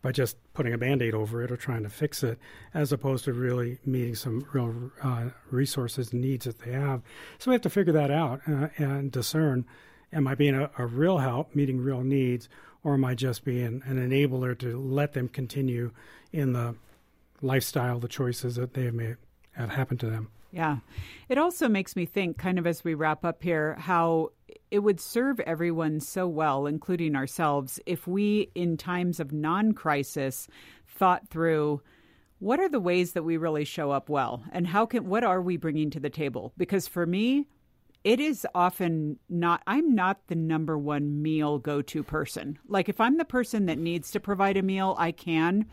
[0.02, 2.38] by just putting a band aid over it or trying to fix it,
[2.74, 7.02] as opposed to really meeting some real uh, resources and needs that they have.
[7.40, 9.66] So we have to figure that out uh, and discern
[10.14, 12.48] am I being a, a, real help, meeting real needs,
[12.84, 15.92] or am I just being an enabler to let them continue
[16.32, 16.76] in the
[17.42, 19.18] lifestyle, the choices that they have made
[19.54, 20.30] have happened to them?
[20.52, 20.78] Yeah.
[21.30, 24.32] It also makes me think, kind of as we wrap up here, how
[24.72, 30.48] it would serve everyone so well, including ourselves, if we, in times of non crisis,
[30.86, 31.82] thought through
[32.40, 35.42] what are the ways that we really show up well and how can what are
[35.42, 37.48] we bringing to the table because for me
[38.08, 42.58] it is often not i'm not the number one meal go-to person.
[42.66, 45.66] Like if i'm the person that needs to provide a meal i can.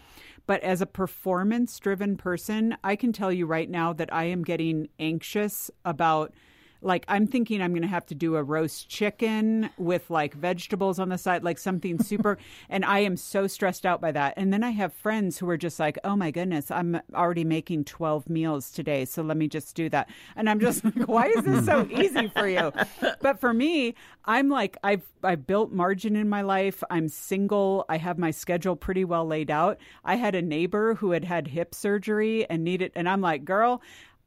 [0.44, 4.42] But as a performance driven person, I can tell you right now that I am
[4.42, 6.34] getting anxious about
[6.84, 10.98] like I'm thinking I'm going to have to do a roast chicken with like vegetables
[10.98, 12.38] on the side, like something super.
[12.68, 14.34] and I am so stressed out by that.
[14.36, 17.84] And then I have friends who are just like, oh my goodness, I'm already making
[17.84, 19.04] 12 meals today.
[19.04, 20.10] So let me just do that.
[20.36, 22.72] And I'm just like, why is this so easy for you?
[23.20, 23.94] But for me,
[24.26, 26.82] I'm like, I've, I've built margin in my life.
[26.90, 27.84] I'm single.
[27.88, 29.78] I have my schedule pretty well laid out.
[30.04, 33.82] I had a neighbor who had had hip surgery and needed, and I'm like, girl,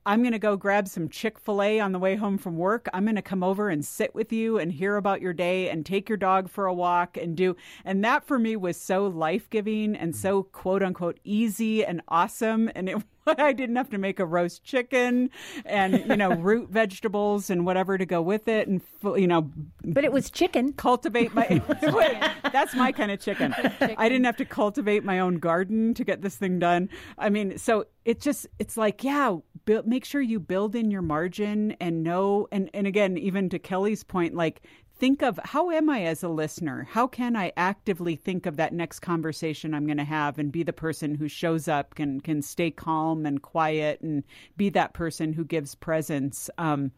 [0.08, 2.88] I'm going to go grab some Chick fil A on the way home from work.
[2.93, 5.86] I'm going to come over and sit with you and hear about your day and
[5.86, 7.58] take your dog for a walk and do.
[7.84, 10.52] And that for me was so life giving and so mm-hmm.
[10.58, 12.72] quote unquote easy and awesome.
[12.78, 13.04] And it
[13.38, 15.30] I didn't have to make a roast chicken
[15.65, 19.50] and you know root vegetables and whatever to go with it, and you know.
[19.84, 20.74] But it was chicken.
[20.74, 21.62] Cultivate my.
[22.52, 23.54] that's my kind of chicken.
[23.54, 23.96] chicken.
[23.98, 26.89] I didn't have to cultivate my own garden to get this thing done.
[27.17, 29.38] I mean, so it just it's like yeah,
[29.86, 34.03] make sure you build in your margin and know and and again even to Kelly's
[34.03, 34.62] point, like
[34.97, 36.88] think of how am I as a listener?
[36.89, 40.63] How can I actively think of that next conversation I'm going to have and be
[40.63, 44.23] the person who shows up, can can stay calm and quiet, and
[44.56, 46.49] be that person who gives presence.
[46.58, 46.91] Um,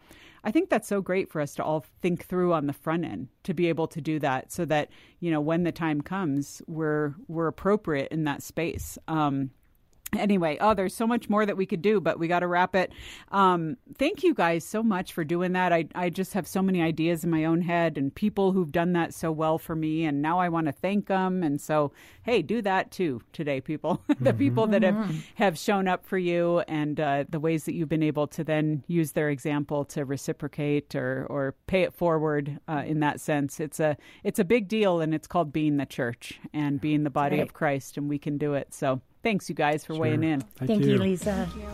[0.43, 3.27] I think that's so great for us to all think through on the front end
[3.43, 7.13] to be able to do that, so that you know when the time comes, we're
[7.27, 8.97] we're appropriate in that space.
[9.07, 9.51] Um,
[10.17, 12.75] anyway, oh, there's so much more that we could do, but we got to wrap
[12.75, 12.91] it.
[13.31, 15.71] Um, thank you guys so much for doing that.
[15.71, 18.93] I, I just have so many ideas in my own head and people who've done
[18.93, 20.05] that so well for me.
[20.05, 21.43] And now I want to thank them.
[21.43, 21.91] And so,
[22.23, 24.01] hey, do that too today, people.
[24.19, 25.17] the people that have, mm-hmm.
[25.35, 28.83] have shown up for you and uh, the ways that you've been able to then
[28.87, 33.59] use their example to reciprocate or, or pay it forward uh, in that sense.
[33.59, 37.09] It's a, it's a big deal and it's called being the church and being the
[37.09, 37.43] body right.
[37.43, 37.97] of Christ.
[37.97, 38.73] And we can do it.
[38.73, 40.01] So, Thanks, you guys, for sure.
[40.01, 40.41] weighing in.
[40.41, 40.93] Thank, Thank you.
[40.93, 41.49] you, Lisa.
[41.51, 41.69] Thank you.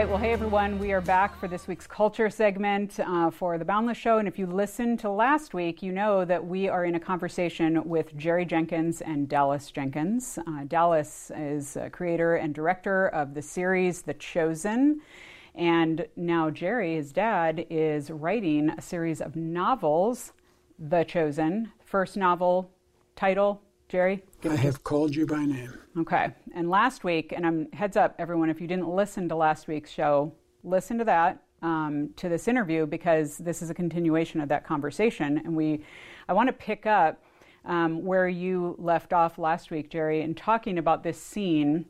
[0.00, 0.08] Right.
[0.08, 0.78] Well, hey, everyone.
[0.78, 4.16] We are back for this week's culture segment uh, for the Boundless Show.
[4.16, 7.86] And if you listened to last week, you know that we are in a conversation
[7.86, 10.38] with Jerry Jenkins and Dallas Jenkins.
[10.38, 15.02] Uh, Dallas is a creator and director of the series The Chosen.
[15.54, 20.32] And now Jerry, his dad, is writing a series of novels,
[20.78, 21.72] The Chosen.
[21.84, 22.70] First novel
[23.16, 23.60] title,
[23.90, 24.22] Jerry?
[24.48, 25.74] I have called you by name.
[25.98, 26.28] Okay.
[26.54, 29.90] And last week, and I'm heads up, everyone, if you didn't listen to last week's
[29.90, 34.64] show, listen to that, um, to this interview, because this is a continuation of that
[34.64, 35.38] conversation.
[35.38, 35.82] And we,
[36.28, 37.20] I want to pick up
[37.64, 41.84] um, where you left off last week, Jerry, in talking about this scene.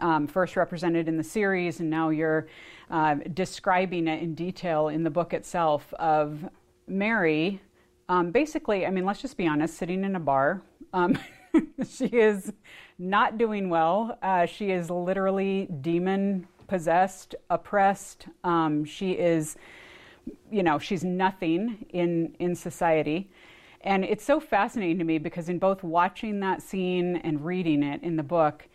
[0.00, 2.46] Um, first represented in the series, and now you're
[2.90, 6.46] uh, describing it in detail in the book itself of
[6.86, 7.60] Mary.
[8.08, 11.18] Um, basically, I mean, let's just be honest, sitting in a bar um,
[11.88, 12.52] she is
[12.98, 14.18] not doing well.
[14.22, 18.26] Uh, she is literally demon possessed, oppressed.
[18.44, 19.56] Um, she is,
[20.50, 23.30] you know, she's nothing in in society.
[23.82, 28.02] And it's so fascinating to me because in both watching that scene and reading it
[28.02, 28.68] in the book,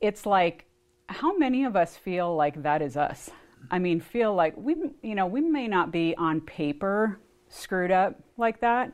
[0.00, 0.64] it's like
[1.08, 3.30] how many of us feel like that is us?
[3.70, 7.18] I mean, feel like we, you know, we may not be on paper
[7.48, 8.92] screwed up like that,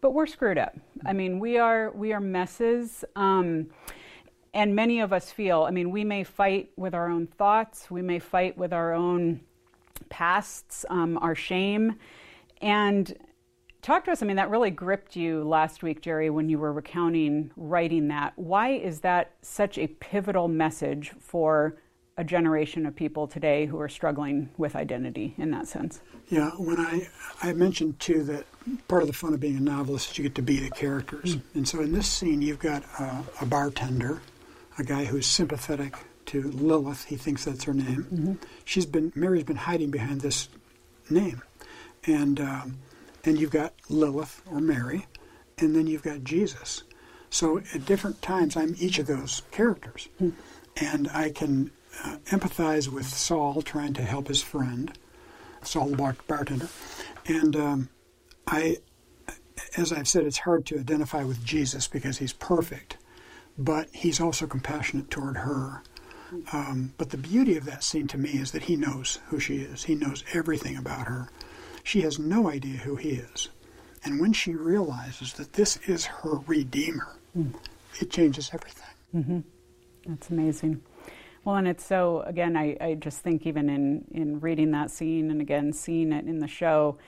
[0.00, 0.76] but we're screwed up.
[1.04, 3.04] I mean, we are we are messes.
[3.16, 3.68] Um,
[4.52, 8.02] and many of us feel, I mean, we may fight with our own thoughts, we
[8.02, 9.40] may fight with our own
[10.08, 11.96] pasts, um, our shame.
[12.60, 13.16] And
[13.80, 14.22] talk to us.
[14.22, 18.32] I mean, that really gripped you last week, Jerry, when you were recounting writing that.
[18.36, 21.78] Why is that such a pivotal message for
[22.20, 26.00] a generation of people today who are struggling with identity in that sense.
[26.28, 27.08] Yeah, when I
[27.42, 28.44] I mentioned too that
[28.88, 31.36] part of the fun of being a novelist is you get to be the characters,
[31.36, 31.42] mm.
[31.54, 34.20] and so in this scene you've got a, a, bartender,
[34.78, 37.04] a guy who's sympathetic to Lilith.
[37.04, 38.06] He thinks that's her name.
[38.12, 38.32] Mm-hmm.
[38.66, 40.50] She's been Mary's been hiding behind this
[41.08, 41.40] name,
[42.06, 42.76] and um,
[43.24, 45.06] and you've got Lilith or Mary,
[45.56, 46.82] and then you've got Jesus.
[47.30, 50.34] So at different times I'm each of those characters, mm.
[50.76, 51.70] and I can
[52.26, 54.96] empathize with Saul trying to help his friend,
[55.62, 56.68] Saul the bartender.
[57.26, 57.88] And um,
[58.46, 58.78] I,
[59.76, 62.96] as I've said, it's hard to identify with Jesus because he's perfect,
[63.58, 65.82] but he's also compassionate toward her.
[66.52, 69.58] Um, but the beauty of that scene to me is that he knows who she
[69.58, 69.84] is.
[69.84, 71.28] He knows everything about her.
[71.82, 73.48] She has no idea who he is.
[74.04, 77.52] And when she realizes that this is her Redeemer, mm.
[78.00, 78.94] it changes everything.
[79.14, 79.40] Mm-hmm.
[80.06, 80.82] That's amazing.
[81.44, 85.30] Well, and it's so, again, I, I just think even in, in reading that scene
[85.30, 86.98] and again seeing it in the show,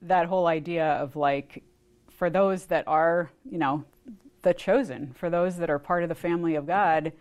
[0.00, 1.62] that whole idea of like,
[2.10, 3.84] for those that are, you know,
[4.42, 7.12] the chosen, for those that are part of the family of God,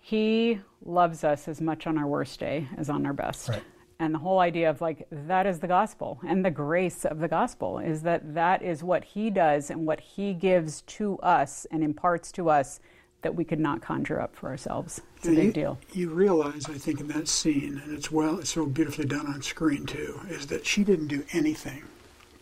[0.00, 3.48] He loves us as much on our worst day as on our best.
[3.48, 3.62] Right.
[3.98, 6.20] And the whole idea of like, that is the gospel.
[6.26, 10.00] And the grace of the gospel is that that is what He does and what
[10.00, 12.80] He gives to us and imparts to us
[13.22, 15.00] that we could not conjure up for ourselves.
[15.18, 15.78] It's a big you, deal.
[15.92, 19.42] You realize, I think, in that scene, and it's well, it's so beautifully done on
[19.42, 21.84] screen too, is that she didn't do anything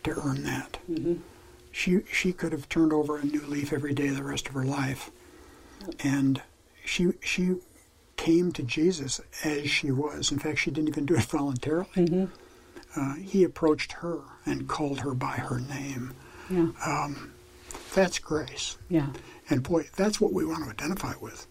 [0.03, 0.79] to earn that.
[0.89, 1.15] Mm-hmm.
[1.71, 4.65] She she could have turned over a new leaf every day the rest of her
[4.65, 5.11] life,
[5.99, 6.41] and
[6.85, 7.55] she she
[8.15, 10.31] came to Jesus as she was.
[10.31, 11.87] In fact, she didn't even do it voluntarily.
[11.95, 12.25] Mm-hmm.
[12.95, 16.13] Uh, he approached her and called her by her name.
[16.49, 16.69] Yeah.
[16.85, 17.33] Um,
[17.93, 18.77] that's grace.
[18.89, 19.07] Yeah.
[19.49, 21.47] And boy, that's what we want to identify with.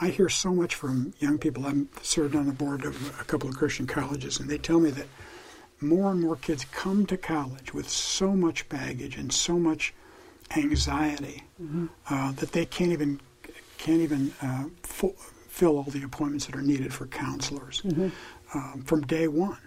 [0.00, 1.64] I hear so much from young people.
[1.66, 4.90] I'm served on the board of a couple of Christian colleges, and they tell me
[4.90, 5.06] that
[5.80, 9.94] more and more kids come to college with so much baggage and so much
[10.56, 11.42] anxiety
[12.10, 13.20] uh, that they can't even
[13.78, 17.80] can't even uh, fill all the appointments that are needed for counselors
[18.54, 19.58] um, from day one.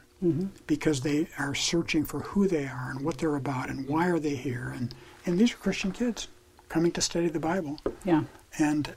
[0.67, 4.19] Because they are searching for who they are and what they're about and why are
[4.19, 4.71] they here.
[4.75, 4.93] And
[5.25, 6.27] and these are Christian kids
[6.75, 8.23] coming to study the Bible Yeah.
[8.59, 8.93] and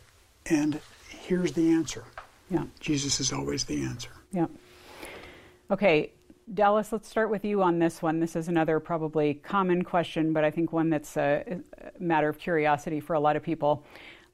[0.46, 2.02] and here's the answer
[2.50, 2.64] Yeah.
[2.80, 4.46] Jesus is always the answer Yeah.
[5.70, 6.10] Okay,
[6.52, 8.18] Dallas, let's start with you on this one.
[8.18, 11.60] This is another probably common question, but I think one that's a,
[12.00, 13.84] matter of curiosity for a lot of people.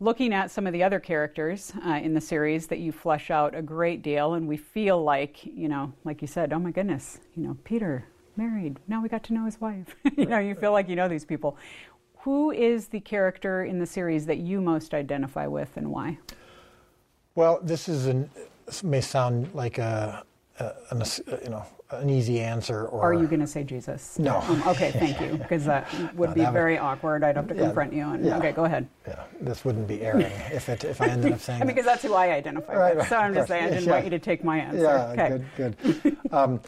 [0.00, 3.54] Looking at some of the other characters uh, in the series that you flesh out
[3.54, 7.18] a great deal, and we feel like, you know, like you said, oh my goodness,
[7.36, 8.78] you know, Peter married.
[8.88, 9.94] Now we got to know his wife.
[10.16, 11.56] you know, you feel like you know these people.
[12.24, 16.16] Who is the character in the series that you most identify with, and why?
[17.34, 18.30] Well, this is an
[18.64, 20.24] this may sound like a,
[20.58, 21.02] a an,
[21.42, 24.18] you know an easy answer, or Are you going to say Jesus?
[24.18, 24.38] No.
[24.40, 27.22] Um, okay, thank you, because that would No, be that would- very awkward.
[27.22, 28.04] I'd have to Yeah, confront you.
[28.08, 28.38] And yeah.
[28.38, 28.88] okay, go ahead.
[29.06, 31.60] Yeah, this wouldn't be airing if it if I ended up saying.
[31.60, 31.74] And that.
[31.74, 33.00] because that's who I identify Right, with.
[33.02, 33.90] right, So I'm just saying, I didn't Yeah.
[33.92, 34.80] want you to take my answer.
[34.80, 35.44] Yeah, okay.
[35.58, 36.16] good, good.
[36.32, 36.58] um,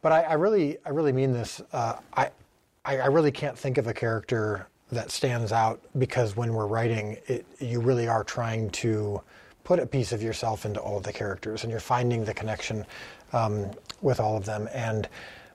[0.00, 1.60] but I, I really, I really mean this.
[1.70, 2.30] Uh, I,
[2.86, 7.16] I, I really can't think of a character that stands out because when we're writing,
[7.26, 9.20] it, you really are trying to
[9.64, 12.84] put a piece of yourself into all of the characters, and you're finding the connection
[13.32, 13.70] um,
[14.02, 14.68] with all of them.
[14.72, 15.08] And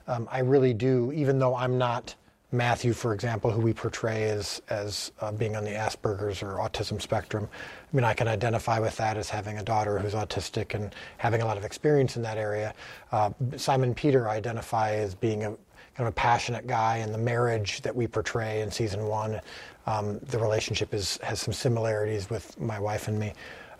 [0.07, 2.15] um, I really do, even though I'm not.
[2.53, 7.01] Matthew, for example, who we portray as as uh, being on the Asperger's or autism
[7.01, 7.45] spectrum.
[7.51, 11.41] I mean, I can identify with that as having a daughter who's autistic and having
[11.41, 12.73] a lot of experience in that area.
[13.11, 15.57] Uh, Simon Peter, I identify as being a
[15.97, 19.41] kind of a passionate guy, and the marriage that we portray in season one,
[19.87, 23.33] um, the relationship is has some similarities with my wife and me.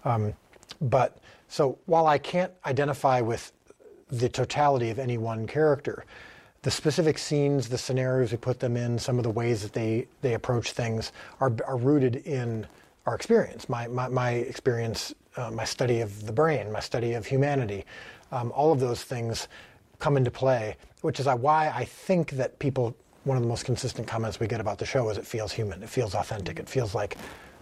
[0.04, 0.34] Um,
[0.82, 3.52] but so while I can't identify with
[4.10, 6.06] the totality of any one character,
[6.64, 10.08] the specific scenes, the scenarios we put them in, some of the ways that they,
[10.22, 12.66] they approach things are, are rooted in
[13.06, 17.26] our experience, my, my, my experience, uh, my study of the brain, my study of
[17.28, 17.86] humanity.
[18.32, 19.48] Um, all of those things
[20.00, 24.08] come into play, which is why I think that people, one of the most consistent
[24.08, 26.96] comments we get about the show is it feels human, it feels authentic, it feels
[26.96, 27.18] like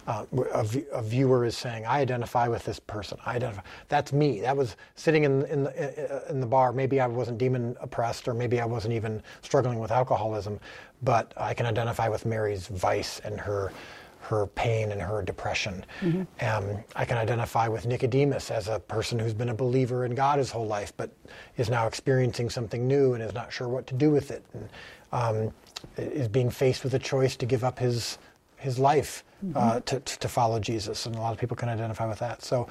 [0.06, 3.18] uh, a, v- a viewer is saying, "I identify with this person.
[3.26, 3.62] I identify.
[3.88, 4.40] That's me.
[4.40, 6.72] That was sitting in in the, in the bar.
[6.72, 10.60] Maybe I wasn't demon oppressed, or maybe I wasn't even struggling with alcoholism,
[11.02, 13.72] but I can identify with Mary's vice and her."
[14.28, 15.84] Her pain and her depression.
[16.40, 16.64] Um,
[16.96, 20.50] I can identify with Nicodemus as a person who's been a believer in God his
[20.50, 21.10] whole life, but
[21.56, 24.68] is now experiencing something new and is not sure what to do with it, and
[25.12, 25.52] um,
[25.96, 28.18] is being faced with a choice to give up his
[28.56, 29.22] his life
[29.54, 32.42] uh, to, to follow Jesus, and a lot of people can identify with that.
[32.42, 32.66] So,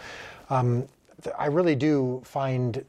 [0.50, 0.88] um,
[1.24, 2.84] th- I really do find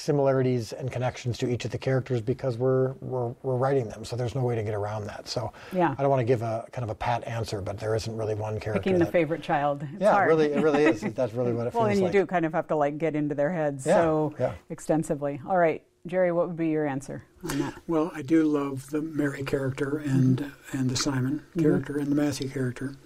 [0.00, 4.04] similarities and connections to each of the characters because we're, we're we're writing them.
[4.04, 5.28] So there's no way to get around that.
[5.28, 5.94] So Yeah.
[5.96, 8.34] I don't want to give a kind of a pat answer, but there isn't really
[8.34, 8.80] one character.
[8.82, 9.82] Picking the that- favorite child.
[9.82, 10.28] It's Yeah, it hard.
[10.28, 11.00] really, it really is.
[11.14, 11.82] That's really what it well, feels like.
[11.82, 12.12] Well, and you like.
[12.12, 14.54] do kind of have to like get into their heads Yeah, so yeah.
[14.70, 15.40] extensively.
[15.48, 17.74] All right, Jerry, what would be your answer on that?
[17.86, 21.60] Well, I do love the Mary character and and the Simon mm-hmm.
[21.60, 22.96] character and the Matthew character.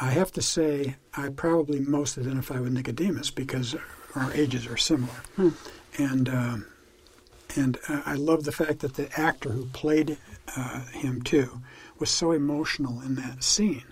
[0.00, 3.74] I have to say, I probably most identify with Nicodemus because
[4.14, 5.50] our ages are similar, hmm.
[5.98, 6.66] And um,
[7.56, 10.18] and uh, I love the fact that the actor who played
[10.56, 11.60] uh, him too
[11.98, 13.84] was so emotional in that scene.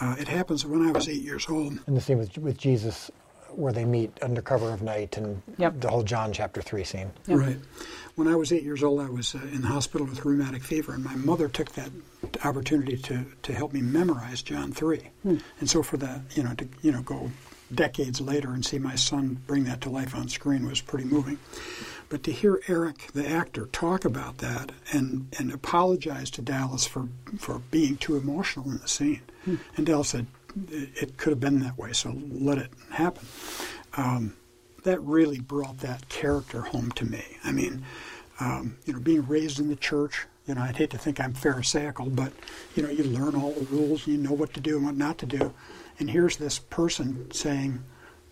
[0.00, 1.78] Uh, it happens when I was eight years old.
[1.86, 3.10] And the scene with, with Jesus
[3.50, 5.80] where they meet under cover of night and Yep.
[5.80, 7.10] the whole John chapter 3 scene.
[7.26, 7.38] Yep.
[7.38, 7.56] Right.
[8.14, 10.92] When I was eight years old, I was uh, in the hospital with rheumatic fever,
[10.92, 11.90] and my mother took that
[12.44, 15.08] opportunity to, to help me memorize John three.
[15.24, 17.30] And so for that, you know, to you know go
[17.74, 21.38] decades later and see my son bring that to life on screen was pretty moving.
[22.08, 27.08] But to hear Erick, the actor, talk about that and, and apologize to Dallas for,
[27.38, 29.22] for being too emotional in the scene,
[29.76, 30.26] and Dallas said
[30.70, 33.26] it, could have been that way, so let it happen
[34.86, 37.22] that really brought that character home to me.
[37.44, 37.84] I mean,
[38.40, 41.34] um, you know, being raised in the church, you know, I'd hate to think I'm
[41.34, 42.32] Pharisaical, but
[42.76, 45.18] you know, you learn all the rules, you know what to do and what not
[45.18, 45.52] to do,
[45.98, 47.82] And here's this person saying,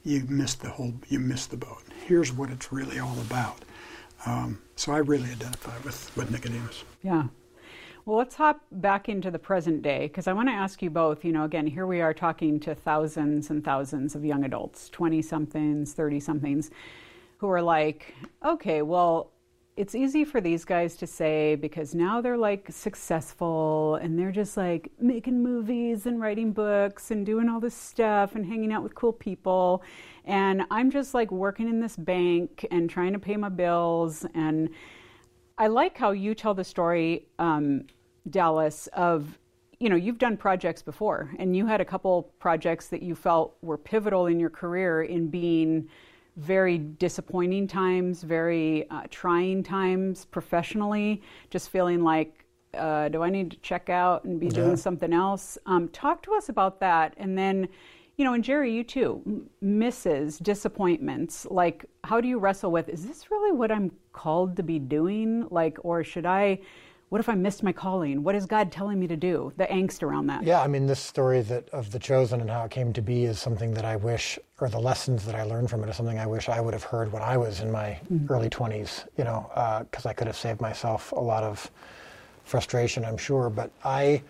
[0.05, 0.95] "You missed the whole.
[1.09, 1.83] You missed the boat.
[2.07, 3.65] Here's what it's really all about."
[4.27, 6.85] Um, so I really identify with with Nicodemus.
[7.03, 7.25] Yeah.
[8.07, 11.25] Well, let's hop back into the present day because I want to ask you both.
[11.25, 15.23] You know, again, here we are talking to thousands and thousands of young adults, 20
[15.23, 16.71] somethings, 30 somethings,
[17.39, 19.31] who are like, okay, well,
[19.77, 24.57] it's easy for these guys to say because now they're like successful and they're just
[24.57, 28.95] like making movies and writing books and doing all this stuff and hanging out with
[28.95, 29.83] cool people.
[30.25, 34.25] And I'm just like working in this bank and trying to pay my bills.
[34.35, 34.71] And
[35.59, 37.87] I like how you tell the story, um,
[38.31, 39.39] Dallas, of
[39.81, 43.57] you know, you've done projects before and you had a couple projects that you felt
[43.61, 45.89] were pivotal in your career in being
[46.37, 53.53] very disappointing times, very uh, trying times professionally, just feeling like, uh, do I need
[53.53, 54.53] to check out and be yeah.
[54.53, 55.57] doing something else?
[55.67, 57.15] Um, talk to us about that.
[57.19, 57.69] And then,
[58.17, 61.47] you know, and Jerry, you too, misses, disappointments.
[61.49, 65.47] Like, how do you wrestle with, is this really what I'm called to be doing?
[65.51, 66.59] Like, or should I
[67.15, 68.25] what if I missed my calling?
[68.25, 69.53] What is God telling me to do?
[69.57, 70.43] The angst around that.
[70.43, 73.27] Yeah, I mean, this story that of the chosen and how it came to be
[73.27, 76.19] is something that I wish, or the lessons that I learned from it is something
[76.19, 78.33] I wish I would have heard when I was in my mm-hmm.
[78.33, 79.07] early 20s.
[79.17, 79.47] You know,
[79.89, 81.71] because uh, I could have saved myself a lot of
[82.43, 83.49] frustration, I'm sure.
[83.49, 84.21] But I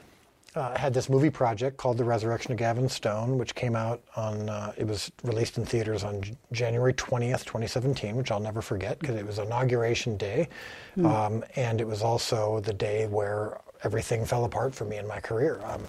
[0.55, 4.49] uh, had this movie project called The Resurrection of Gavin Stone, which came out on,
[4.49, 8.99] uh, it was released in theaters on J- January 20th, 2017, which I'll never forget
[9.01, 10.49] because it was inauguration day.
[10.97, 11.07] Mm.
[11.07, 15.19] Um, and it was also the day where everything fell apart for me in my
[15.19, 15.61] career.
[15.65, 15.83] Um,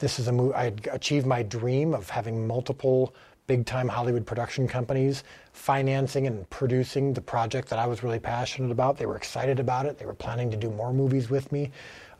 [0.00, 3.14] this is a movie, I achieved my dream of having multiple
[3.46, 8.70] big time Hollywood production companies financing and producing the project that I was really passionate
[8.70, 8.96] about.
[8.96, 9.98] They were excited about it.
[9.98, 11.70] They were planning to do more movies with me.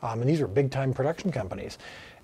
[0.02, 1.78] Um, and these were big time production companies.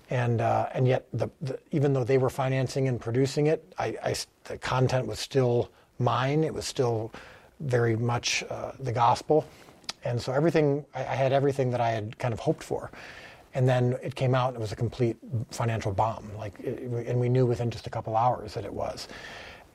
[0.09, 3.97] And, uh, and yet, the, the, even though they were financing and producing it, I,
[4.03, 4.15] I,
[4.45, 5.69] the content was still
[5.99, 6.43] mine.
[6.43, 7.11] It was still
[7.59, 9.45] very much uh, the gospel.
[10.03, 12.89] And so everything, I, I had everything that I had kind of hoped for.
[13.53, 15.17] And then it came out and it was a complete
[15.49, 16.29] financial bomb.
[16.37, 19.07] Like, it, and we knew within just a couple hours that it was.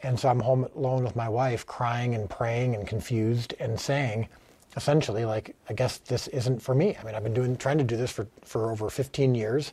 [0.02, 4.28] And so I'm home alone with my wife, crying and praying and confused and saying,
[4.76, 6.96] essentially like I guess this isn't for me.
[6.98, 9.72] I mean, I've been doing trying to do this for for over 15 years,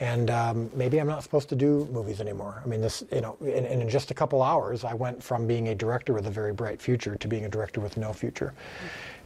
[0.00, 2.62] and um, maybe I'm not supposed to do movies anymore.
[2.64, 5.68] I mean, this you know, and, in just a couple hours, I went from being
[5.68, 8.54] a director with a very bright future to being a director with no future.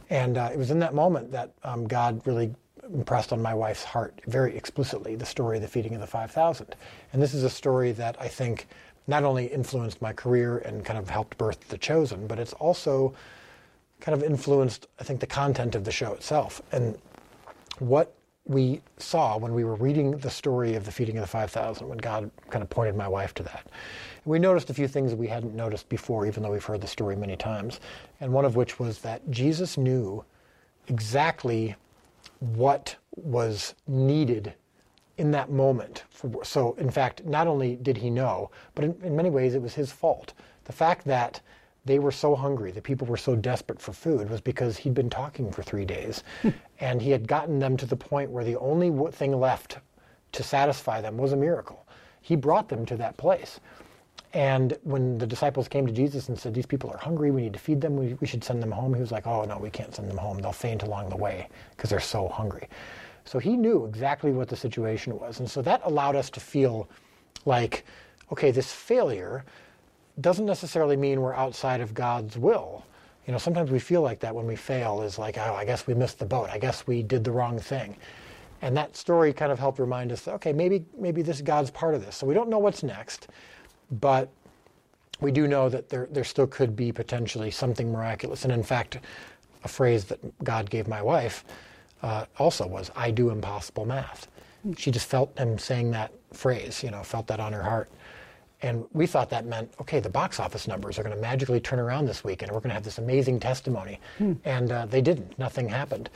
[0.09, 2.53] And uh, it was in that moment that um, God really
[2.93, 6.75] impressed on my wife's heart very explicitly the story of the feeding of the 5,000.
[7.13, 8.67] And this is a story that I think
[9.07, 13.13] not only influenced my career and kind of helped birth The Chosen, but it's also
[14.01, 16.61] kind of influenced, I think, the content of the show itself.
[16.71, 16.97] And
[17.79, 18.13] what
[18.45, 21.99] we saw when we were reading the story of the feeding of the 5,000, when
[21.99, 23.67] God kind of pointed my wife to that,
[24.25, 26.87] we noticed a few things that we hadn't noticed before, even though we've heard the
[26.87, 27.79] story many times.
[28.19, 30.25] And one of which was that Jesus knew
[30.87, 31.75] exactly
[32.39, 34.53] what was needed
[35.17, 36.03] in that moment.
[36.43, 39.75] So, in fact, not only did he know, but in, in many ways it was
[39.75, 40.33] his fault.
[40.65, 41.41] The fact that
[41.85, 45.09] they were so hungry, the people were so desperate for food, was because he'd been
[45.09, 46.23] talking for three days.
[46.41, 46.49] Hmm.
[46.79, 49.77] and he had gotten them to the point where the only thing left
[50.31, 51.85] to satisfy them was a miracle.
[52.21, 53.59] He brought them to that place.
[54.33, 57.53] And when the disciples came to Jesus and said, These people are hungry, we need
[57.53, 59.69] to feed them, we, we should send them home, he was like, Oh, no, we
[59.69, 60.37] can't send them home.
[60.37, 62.69] They'll faint along the way because they're so hungry.
[63.25, 65.39] So he knew exactly what the situation was.
[65.39, 66.89] And so that allowed us to feel
[67.45, 67.85] like,
[68.31, 69.43] okay, this failure
[70.21, 72.85] doesn't necessarily mean we're outside of God's will.
[73.25, 75.87] You know, sometimes we feel like that when we fail is like, oh, I guess
[75.87, 76.49] we missed the boat.
[76.49, 77.97] I guess we did the wrong thing.
[78.61, 82.05] And that story kind of helped remind us, okay, maybe maybe this God's part of
[82.05, 82.15] this.
[82.15, 83.27] So we don't know what's next,
[83.99, 84.29] but
[85.19, 88.43] we do know that there there still could be potentially something miraculous.
[88.43, 88.99] And in fact,
[89.63, 91.43] a phrase that God gave my wife
[92.03, 94.27] uh, also was, "I do impossible math."
[94.77, 97.89] She just felt him saying that phrase, you know, felt that on her heart.
[98.61, 101.79] And we thought that meant, okay, the box office numbers are going to magically turn
[101.79, 103.99] around this week and we're going to have this amazing testimony.
[104.17, 104.33] Hmm.
[104.45, 105.37] And uh, they didn't.
[105.39, 106.09] Nothing happened.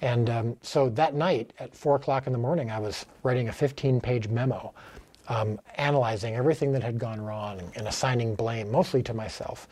[0.00, 3.52] And um, so that night at 4 o'clock in the morning, I was writing a
[3.52, 4.74] 15 page memo,
[5.28, 9.68] um, analyzing everything that had gone wrong and assigning blame, mostly to myself.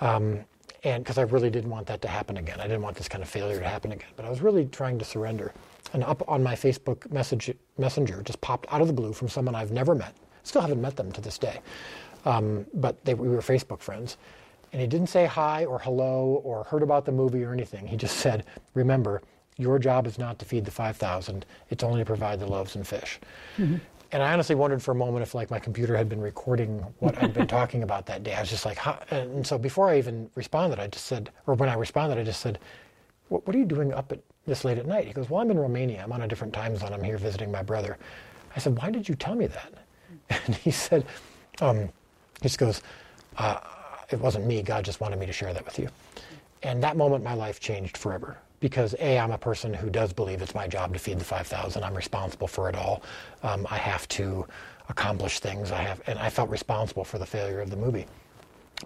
[0.00, 0.40] Um,
[0.82, 2.58] and because I really didn't want that to happen again.
[2.58, 4.08] I didn't want this kind of failure to happen again.
[4.16, 5.54] But I was really trying to surrender.
[5.92, 9.54] And up on my Facebook message, messenger just popped out of the blue from someone
[9.54, 11.60] I've never met Still haven't met them to this day.
[12.24, 14.16] Um, but they, we were Facebook friends.
[14.72, 17.86] And he didn't say hi or hello or heard about the movie or anything.
[17.86, 19.22] He just said, remember,
[19.58, 21.44] your job is not to feed the 5,000.
[21.70, 23.20] It's only to provide the loaves and fish.
[23.58, 23.76] Mm-hmm.
[24.12, 27.22] and I honestly wondered for a moment if like my computer had been recording what
[27.22, 28.34] I'd been talking about that day.
[28.34, 28.98] I was just like, How?
[29.10, 32.40] and so before I even responded, I just said, or when I responded, I just
[32.40, 32.58] said,
[33.28, 35.06] what, what are you doing up at this late at night?
[35.06, 36.02] He goes, well, I'm in Romania.
[36.02, 36.92] I'm on a different time zone.
[36.92, 37.98] I'm here visiting my brother.
[38.54, 39.72] I said, why did you tell me that?
[40.46, 41.04] And he said,
[41.60, 41.88] um,
[42.40, 42.82] he just goes,
[43.38, 43.60] uh,
[44.10, 44.62] it wasn't me.
[44.62, 45.88] God just wanted me to share that with you.
[46.62, 50.40] And that moment, my life changed forever because a I'm a person who does believe
[50.40, 51.82] it's my job to feed the 5,000.
[51.82, 53.02] I'm responsible for it all.
[53.42, 54.46] Um, I have to
[54.88, 55.72] accomplish things.
[55.72, 58.06] I have, and I felt responsible for the failure of the movie.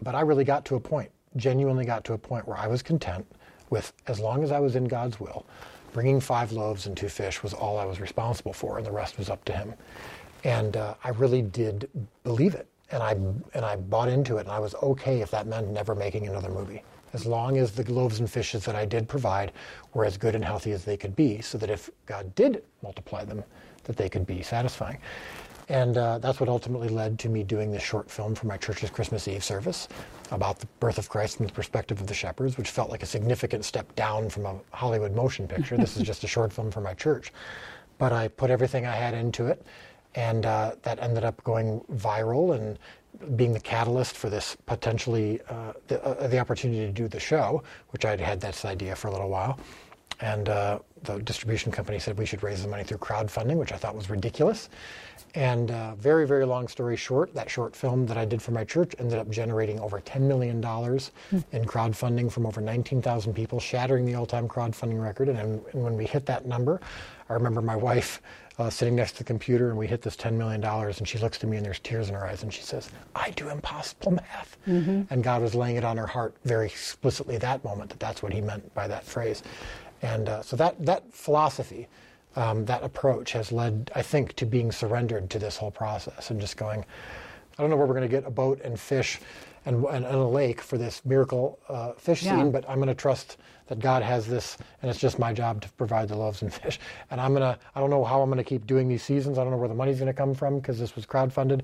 [0.03, 2.83] But I really got to a point, genuinely got to a point where I was
[2.83, 3.27] content
[3.69, 5.45] with as long as I was in God's will.
[5.93, 9.19] Bringing five loaves and two fish was all I was responsible for, and the rest
[9.19, 9.75] was up to Him.
[10.47, 11.89] And uh, I really did
[12.23, 13.13] believe it, and I
[13.55, 16.51] and I bought into it, and I was okay if that meant never making another
[16.51, 16.83] movie
[17.13, 19.53] as long as the loaves and fishes that I did provide
[19.95, 23.25] were as good and healthy as they could be, so that if God did multiply
[23.25, 23.43] them,
[23.85, 24.99] that they could be satisfying.
[25.69, 28.91] And uh, that's what ultimately led to me doing this short film for my church's
[28.91, 29.89] Christmas Eve service
[30.31, 33.07] about the birth of Christ from the perspective of the shepherds, which felt like a
[33.07, 35.77] significant step down from a Hollywood motion picture.
[35.77, 37.33] this is just a short film for my church.
[37.99, 39.65] But I put everything I had into it,
[40.17, 42.79] and uh, that ended up going viral and
[43.37, 47.63] being the catalyst for this potentially uh, the, uh, the, opportunity to do the show,
[47.91, 49.59] which I'd had this idea for a little while.
[50.21, 53.77] And uh, the distribution company said we should raise the money through crowdfunding, which I
[53.77, 54.71] thought was ridiculous.
[55.35, 58.65] And uh, very, very long story short, that short film that I did for my
[58.65, 64.15] church ended up generating over $10 million in crowdfunding from over 19,000 people, shattering the
[64.15, 65.29] all time crowdfunding record.
[65.29, 65.39] And,
[65.73, 66.81] and, when we hit that number,
[67.29, 68.23] I remember my wife
[68.59, 71.39] uh, sitting next to the computer and we hit this $10 million and she looks
[71.39, 74.57] to me and there's tears in her eyes and she says, I do impossible math.
[74.67, 75.03] Mm-hmm.
[75.11, 78.33] And God was laying it on her heart very explicitly that moment that that's what
[78.33, 79.43] he meant by that phrase.
[80.03, 81.87] And uh, so that, that philosophy,
[82.35, 86.41] um, that approach has led, I think, to being surrendered to this whole process and
[86.41, 86.85] just going,
[87.59, 89.21] I don't know where we're going to get a boat and fish
[89.67, 92.37] and, and, and a lake for this miracle uh, fish yeah.
[92.37, 93.37] scene, but I'm going to trust
[93.69, 96.79] that God has this, and it's just my job to provide the loaves and fish.
[97.11, 99.39] And I'm gonna, I don't know how I'm gonna keep doing these seasons.
[99.39, 101.63] I don't know where the money's gonna come from because this was crowdfunded.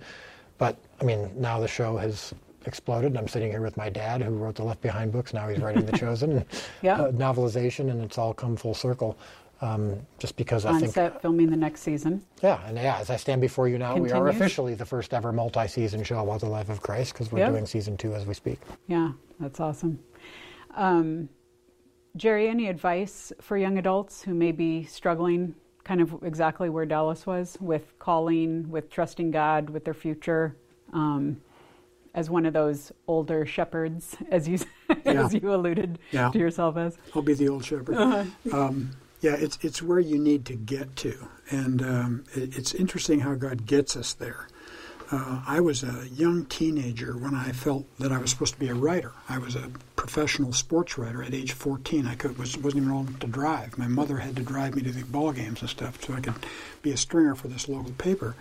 [0.58, 2.34] But I mean, now the show has
[2.66, 5.34] exploded, and I'm sitting here with my dad, who wrote the Left Behind books.
[5.34, 6.44] Now he's writing The Chosen,
[6.82, 7.00] yeah.
[7.00, 9.18] uh, novelization, and it's all come full circle.
[9.60, 12.24] Um, just because On I think set filming the next season.
[12.42, 14.12] Yeah, and yeah, as I stand before you now, Continues.
[14.12, 17.38] we are officially the first ever multi-season show about the life of Christ because we're
[17.38, 17.52] yep.
[17.52, 18.58] doing season two as we speak.
[18.88, 20.00] Yeah, that's awesome.
[20.74, 21.28] Um,
[22.16, 25.54] Jerry, any advice for young adults who may be struggling
[25.84, 30.56] kind of exactly where Dallas was with calling, with trusting God, with their future?
[30.92, 31.40] Um,
[32.14, 34.58] as one of those older shepherds, as you
[35.04, 35.24] yeah.
[35.24, 36.30] as you alluded yeah.
[36.30, 36.98] to yourself as.
[37.14, 37.96] I'll be the old shepherd.
[37.96, 38.24] Uh-huh.
[38.52, 38.90] Um,
[39.20, 43.34] yeah, it's it's where you need to get to, and um, it, it's interesting how
[43.34, 44.48] God gets us there.
[45.10, 48.68] Uh, I was a young teenager when I felt that I was supposed to be
[48.68, 49.12] a writer.
[49.28, 49.70] I was a
[50.02, 52.08] professional sports writer at age 14.
[52.08, 53.78] I could, was, wasn't even old to drive.
[53.78, 56.34] My mother had to drive me to the ball games and stuff so I could
[56.82, 58.34] be a stringer for this local paper.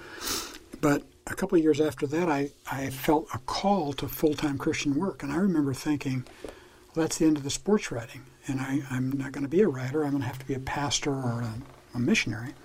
[0.82, 4.58] But a couple of years after that, I, I felt a call to full time
[4.58, 5.22] Christian work.
[5.22, 8.24] And I remember thinking, well, that's the end of the sports writing.
[8.48, 10.04] And I, I'm not going to be a writer.
[10.04, 11.54] I'm going to have to be a pastor or a,
[11.94, 12.56] a missionary.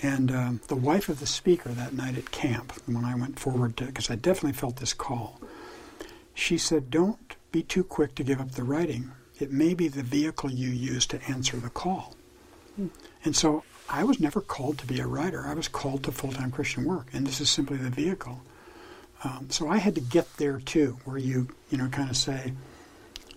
[0.00, 3.76] And um, the wife of the speaker that night at camp, when I went forward
[3.76, 5.40] to, because I definitely felt this call,
[6.34, 9.10] she said, Don't be too quick to give up the writing.
[9.40, 12.14] It may be the vehicle you use to answer the call.
[13.24, 15.46] And so I was never called to be a writer.
[15.46, 18.42] I was called to full time Christian work, and this is simply the vehicle.
[19.24, 22.52] Um, so I had to get there too, where you, you know, kind of say,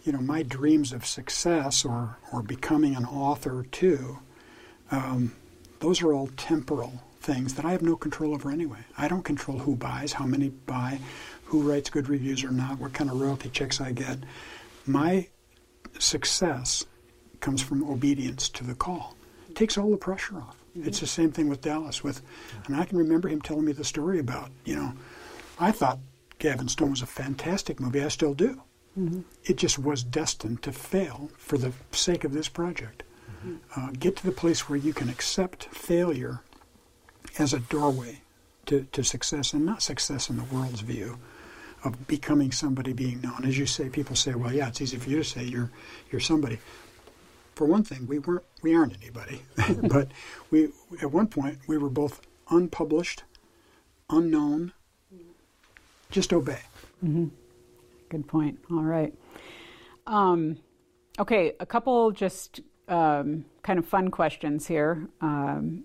[0.03, 4.19] you know, my dreams of success or, or becoming an author too,
[4.91, 5.31] um,
[5.79, 8.79] those are all temporal things that I have no control over anyway.
[8.97, 10.99] I don't control who buys, how many buy,
[11.49, 14.19] who writes good reviews or not, what kind of royalty checks I get.
[14.85, 15.27] My
[15.97, 16.85] success
[17.39, 19.15] comes from obedience to the call.
[19.49, 20.57] It takes all the pressure off.
[20.77, 20.87] Mm-hmm.
[20.87, 22.03] It's the same thing with Dallas.
[22.03, 22.21] With,
[22.67, 24.93] and I can remember him telling me the story about, you know,
[25.59, 25.99] I thought
[26.37, 28.03] Gavin Stone was a fantastic movie.
[28.03, 28.61] I still do.
[28.97, 29.21] Mm-hmm.
[29.45, 33.03] It just was destined to fail for the sake of this project.
[33.75, 36.41] Uh, get to the place where you can accept failure
[37.37, 38.21] as a doorway
[38.65, 41.17] to, to success, and not success in the world's view
[41.83, 43.45] of becoming somebody, being known.
[43.45, 45.71] As you say, people say, "Well, yeah, it's easy for you to say you're
[46.11, 46.59] you're somebody."
[47.55, 49.41] For one thing, we weren't we aren't anybody,
[49.89, 50.11] but
[50.51, 50.69] we
[51.01, 53.23] at one point we were both unpublished,
[54.09, 54.73] unknown.
[56.11, 56.59] Just obey.
[57.03, 57.27] Mm-hmm.
[58.09, 58.59] Good point.
[58.71, 59.13] All right.
[60.07, 60.57] Um,
[61.19, 65.83] okay, a couple just um, kind of fun questions here um,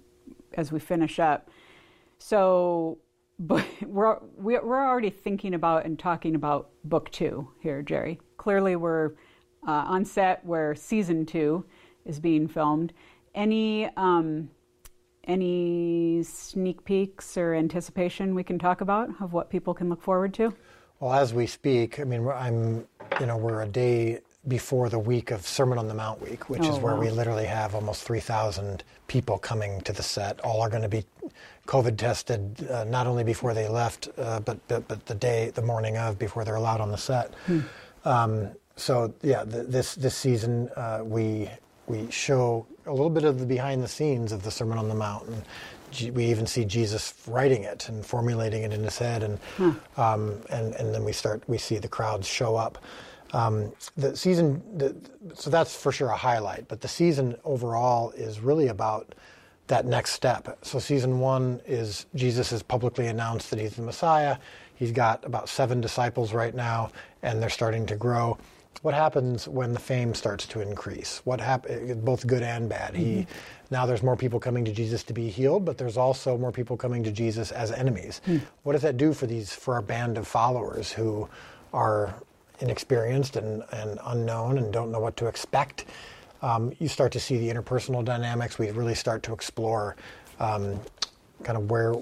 [0.55, 1.51] as we finish up.
[2.19, 2.99] So,
[3.39, 8.21] but we're we're already thinking about and talking about book two here, Jerry.
[8.37, 9.13] Clearly, we're
[9.67, 11.65] uh, on set where season two
[12.05, 12.93] is being filmed.
[13.35, 14.51] Any um,
[15.27, 20.35] any sneak peeks or anticipation we can talk about of what people can look forward
[20.35, 20.55] to?
[21.01, 22.87] Well, as we speak, I mean, I'm,
[23.21, 26.63] you know, we're a day before the week of Sermon on the Mount week, which
[26.65, 27.01] oh, is where wow.
[27.01, 30.41] we literally have almost 3,000 people coming to the set.
[30.41, 31.05] All are going to be
[31.67, 35.63] COVID tested, uh, not only before they left, uh, but, but, but the day, the
[35.63, 37.35] morning of, before they're allowed on the set.
[37.47, 37.61] Hmm.
[38.05, 41.49] Um, so yeah, the, this this season uh, we
[41.87, 44.95] we show a little bit of the behind the scenes of the Sermon on the
[44.95, 49.39] Mount, and we even see Jesus writing it and formulating it in his head, and
[49.57, 49.71] hmm.
[49.97, 52.79] um, and and then we start we see the crowds show up.
[53.35, 54.95] Um, the season, the,
[55.35, 56.69] so that's for sure a highlight.
[56.69, 59.15] But the season overall is really about
[59.67, 60.59] that next step.
[60.63, 64.37] So season one is Jesus has publicly announced that he's the Messiah.
[64.77, 66.91] He's got about seven disciples right now,
[67.23, 68.39] and they're starting to grow
[68.83, 71.23] what happens when the fame starts to increase?
[71.25, 72.93] What happen, both good and bad?
[72.93, 73.03] Mm-hmm.
[73.03, 73.27] He
[73.71, 76.77] now there's more people coming to Jesus to be healed, but there's also more people
[76.77, 78.21] coming to Jesus as enemies.
[78.27, 78.43] Mm.
[78.63, 81.29] What does that do for these for our band of followers who
[81.73, 82.15] are
[82.61, 85.87] inexperienced and, and unknown and don't know what to expect?
[86.43, 88.59] Um, you start to see the interpersonal dynamics.
[88.59, 89.97] We really start to explore
[90.39, 90.81] um,
[91.43, 91.93] kind of where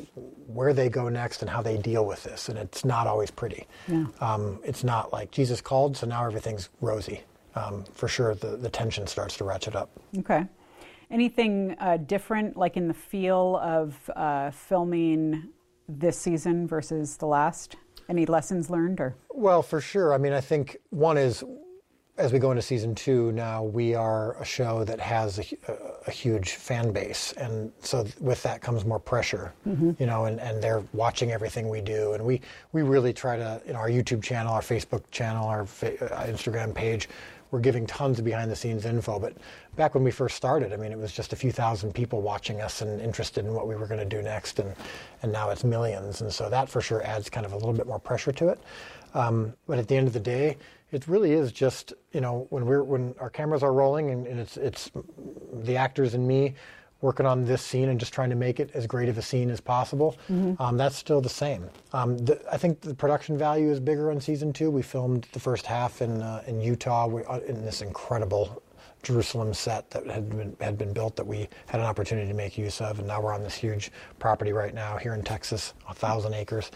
[0.46, 2.48] where they go next and how they deal with this.
[2.48, 3.66] And it's not always pretty.
[3.88, 4.06] Yeah.
[4.20, 7.22] Um, it's not like Jesus called, so now everything's rosy.
[7.54, 9.90] Um, for sure, the, the tension starts to ratchet up.
[10.18, 10.46] Okay.
[11.10, 15.50] Anything uh, different, like in the feel of uh, filming
[15.88, 17.76] this season versus the last?
[18.08, 19.14] Any lessons learned, or?
[19.30, 20.14] Well, for sure.
[20.14, 21.44] I mean, I think one is
[22.18, 25.44] as we go into season two now, we are a show that has a,
[26.06, 29.92] a, huge fan base, and so with that comes more pressure, mm-hmm.
[29.98, 32.40] you know, and, and they're watching everything we do, and we
[32.72, 36.74] we really try to, you know, our YouTube channel, our Facebook channel, our uh, Instagram
[36.74, 37.08] page,
[37.52, 39.20] we're giving tons of behind the scenes info.
[39.20, 39.36] But
[39.76, 42.60] back when we first started, I mean, it was just a few thousand people watching
[42.60, 44.74] us and interested in what we were going to do next, and
[45.22, 47.86] and now it's millions, and so that for sure adds kind of a little bit
[47.86, 48.60] more pressure to it.
[49.14, 50.56] Um, but at the end of the day,
[50.90, 54.40] it really is just you know when we're when our cameras are rolling and, and,
[54.40, 54.90] it's it's
[55.52, 56.54] the actors and me
[57.02, 59.50] working on this scene and just trying to make it as great of a scene
[59.50, 60.16] as possible.
[60.30, 60.60] Mm-hmm.
[60.62, 61.68] Um, that's still the same.
[61.92, 64.70] Um, the, I think the production value is bigger on season two.
[64.70, 68.62] We filmed the first half in uh, in Utah we, uh, in this incredible
[69.02, 72.56] Jerusalem set that had been had been built that we had an opportunity to make
[72.56, 73.90] use of, and now we're on this huge
[74.20, 76.70] property right now here in Texas, a thousand acres.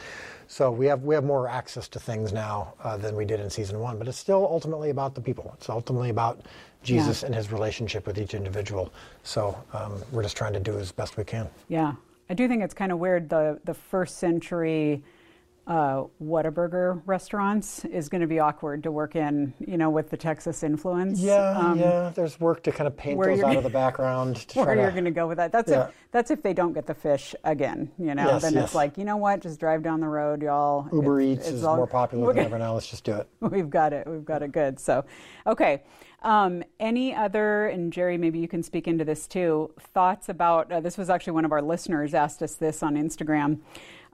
[0.49, 3.49] So we have we have more access to things now uh, than we did in
[3.49, 5.53] season one, but it's still ultimately about the people.
[5.57, 6.41] It's ultimately about
[6.87, 7.27] Jesus yeah.
[7.27, 8.93] and his relationship with each individual.
[9.23, 11.49] So um, we're just trying to do as best we can.
[11.69, 11.95] Yeah,
[12.31, 15.03] I do think it's kind of weird the the first century
[15.67, 20.17] uh, Whataburger restaurants is going to be awkward to work in, you know, with the
[20.17, 21.19] Texas influence.
[21.19, 22.13] Yeah, um, yeah.
[22.15, 24.37] There's work to kind of paint those out of the background.
[24.49, 25.51] To where you're going to go with that.
[25.51, 25.89] That's yeah.
[25.89, 27.91] if that's if they don't get the fish again.
[27.99, 28.65] You know, yes, then yes.
[28.65, 29.43] it's like, you know what?
[29.43, 30.89] Just drive down the road, y'all.
[30.93, 32.75] Uber Eats is all, more popular than ever now.
[32.75, 33.29] Let's just do it.
[33.41, 34.07] We've got it.
[34.07, 34.79] We've got it good.
[34.79, 35.05] So,
[35.49, 35.83] okay.
[36.23, 40.81] Um, any other, and Jerry, maybe you can speak into this too, thoughts about uh,
[40.81, 43.59] this was actually one of our listeners asked us this on Instagram.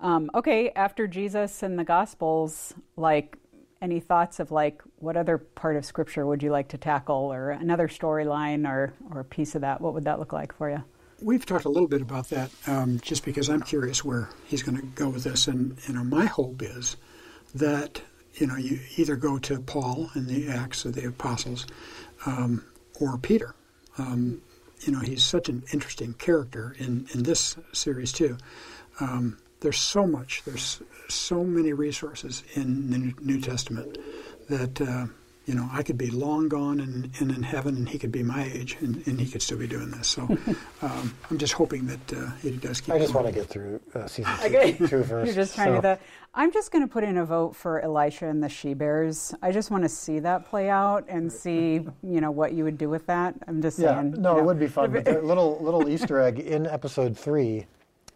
[0.00, 3.36] Um, okay, after Jesus and the Gospels, like
[3.80, 7.50] any thoughts of like what other part of Scripture would you like to tackle, or
[7.50, 9.80] another storyline, or or a piece of that?
[9.80, 10.82] What would that look like for you?
[11.20, 14.76] We've talked a little bit about that, um, just because I'm curious where he's going
[14.76, 16.96] to go with this, and you know, my hope is
[17.54, 18.02] that
[18.34, 21.66] you know you either go to Paul in the Acts of the Apostles,
[22.26, 22.64] um,
[23.00, 23.54] or Peter.
[23.98, 24.42] Um,
[24.80, 28.36] you know, he's such an interesting character in in this series too.
[29.00, 33.96] Um, there's so much, there's so many resources in the New Testament
[34.48, 35.06] that, uh,
[35.46, 38.22] you know, I could be long gone and, and, in heaven, and he could be
[38.22, 40.08] my age, and, and he could still be doing this.
[40.08, 40.22] So
[40.82, 42.94] um, I'm just hoping that uh, he does keep.
[42.94, 43.24] I just going.
[43.24, 44.72] want to get through uh, season two, okay.
[44.72, 45.26] two first.
[45.26, 45.76] You're just trying so.
[45.76, 45.80] to.
[45.82, 45.98] The,
[46.34, 49.34] I'm just going to put in a vote for Elisha and the she bears.
[49.42, 52.78] I just want to see that play out and see, you know, what you would
[52.78, 53.34] do with that.
[53.48, 54.12] I'm just yeah, saying.
[54.12, 54.38] No, you know.
[54.38, 54.92] it would be fun.
[54.92, 57.66] But the little little Easter egg in episode three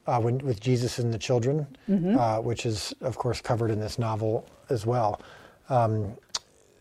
[0.07, 2.17] uh, when, with Jesus and the children, mm-hmm.
[2.17, 5.21] uh, which is of course covered in this novel as well.
[5.69, 6.17] Um,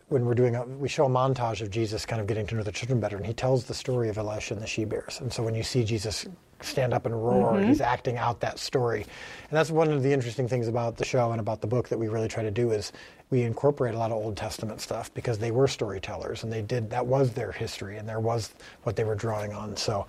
[0.08, 2.62] when we're doing, a, we show a montage of Jesus kind of getting to know
[2.62, 5.20] the children better, and he tells the story of Elisha and the she bears.
[5.20, 6.26] And so when you see Jesus
[6.60, 7.68] stand up and roar, mm-hmm.
[7.68, 9.02] he's acting out that story.
[9.02, 11.98] And that's one of the interesting things about the show and about the book that
[11.98, 12.92] we really try to do is
[13.30, 16.88] we incorporate a lot of Old Testament stuff because they were storytellers and they did
[16.90, 18.54] that was their history and there was
[18.84, 19.76] what they were drawing on.
[19.76, 20.06] So,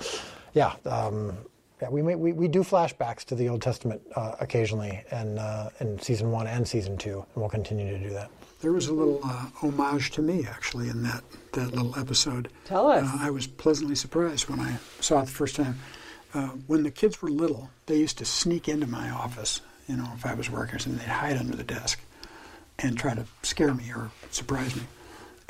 [0.54, 0.76] yeah.
[0.86, 1.38] Um,
[1.82, 5.70] Yeah, we, may, we we do flashbacks to the Old Testament uh, occasionally, and uh,
[5.80, 8.32] in season one and season two, and we'll continue to do that.
[8.62, 12.50] There was a little uh, homage to me actually in that that little episode.
[12.66, 13.04] Tell us.
[13.04, 15.80] Uh, I was pleasantly surprised when I saw it the first time.
[16.34, 19.62] Uh, when the kids were little, they used to sneak into my office.
[19.88, 22.00] You know, if I was working or something, they'd hide under the desk
[22.80, 24.84] and try to scare me or surprise me.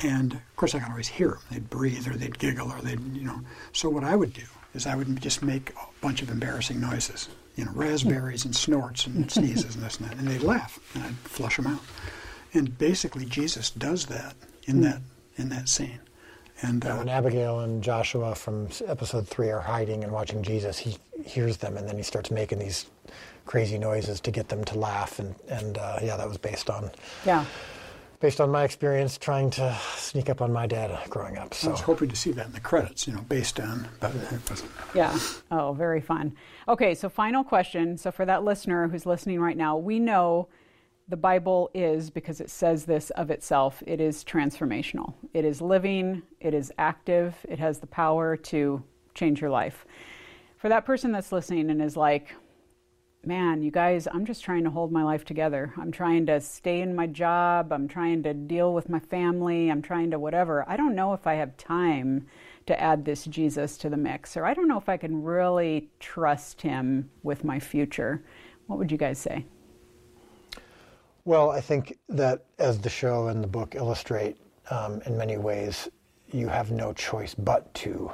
[0.00, 1.40] And of course, I could always hear them.
[1.50, 3.40] They'd breathe or they'd giggle or they'd, you know.
[3.72, 4.44] So what I would do
[4.74, 9.06] is I would just make a bunch of embarrassing noises, you know, raspberries and snorts
[9.06, 11.80] and sneezes and this and that, and they'd laugh, and I'd flush them out.
[12.54, 14.34] And basically, Jesus does that
[14.64, 15.00] in that
[15.36, 16.00] in that scene.
[16.60, 20.96] And uh, when Abigail and Joshua from episode three are hiding and watching Jesus, he
[21.24, 22.86] hears them and then he starts making these
[23.46, 25.18] crazy noises to get them to laugh.
[25.18, 26.90] And and uh, yeah, that was based on
[27.24, 27.44] yeah
[28.20, 31.54] based on my experience trying to sneak up on my dad growing up.
[31.54, 34.14] So I was hoping to see that in the credits, you know, based on, but
[34.14, 34.70] it wasn't.
[34.94, 35.16] Yeah.
[35.50, 36.34] Oh, very fun.
[36.66, 37.96] Okay, so final question.
[37.96, 40.48] So for that listener who's listening right now, we know
[41.08, 45.14] the Bible is, because it says this of itself, it is transformational.
[45.32, 48.82] It is living, it is active, it has the power to
[49.14, 49.86] change your life.
[50.58, 52.34] For that person that's listening and is like,
[53.24, 55.72] man, you guys, I'm just trying to hold my life together.
[55.76, 57.72] I'm trying to stay in my job.
[57.72, 59.70] I'm trying to deal with my family.
[59.70, 60.64] I'm trying to whatever.
[60.68, 62.26] I don't know if I have time
[62.66, 65.88] to add this Jesus to the mix, or I don't know if I can really
[66.00, 68.22] trust him with my future.
[68.66, 69.46] What would you guys say?
[71.28, 74.38] Well, I think that as the show and the book illustrate,
[74.70, 75.90] um, in many ways,
[76.32, 78.10] you have no choice but to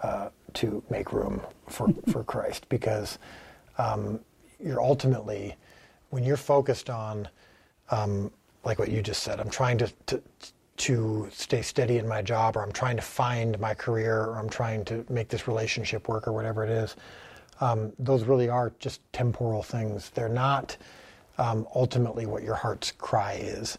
[0.00, 3.18] uh, to make room for for Christ because
[3.76, 4.20] um,
[4.58, 5.54] you're ultimately
[6.08, 7.28] when you're focused on
[7.90, 8.30] um,
[8.64, 9.38] like what you just said.
[9.38, 10.22] I'm trying to, to
[10.78, 14.48] to stay steady in my job, or I'm trying to find my career, or I'm
[14.48, 16.96] trying to make this relationship work, or whatever it is.
[17.60, 20.08] Um, those really are just temporal things.
[20.08, 20.78] They're not
[21.38, 23.78] um, ultimately what your heart's cry is.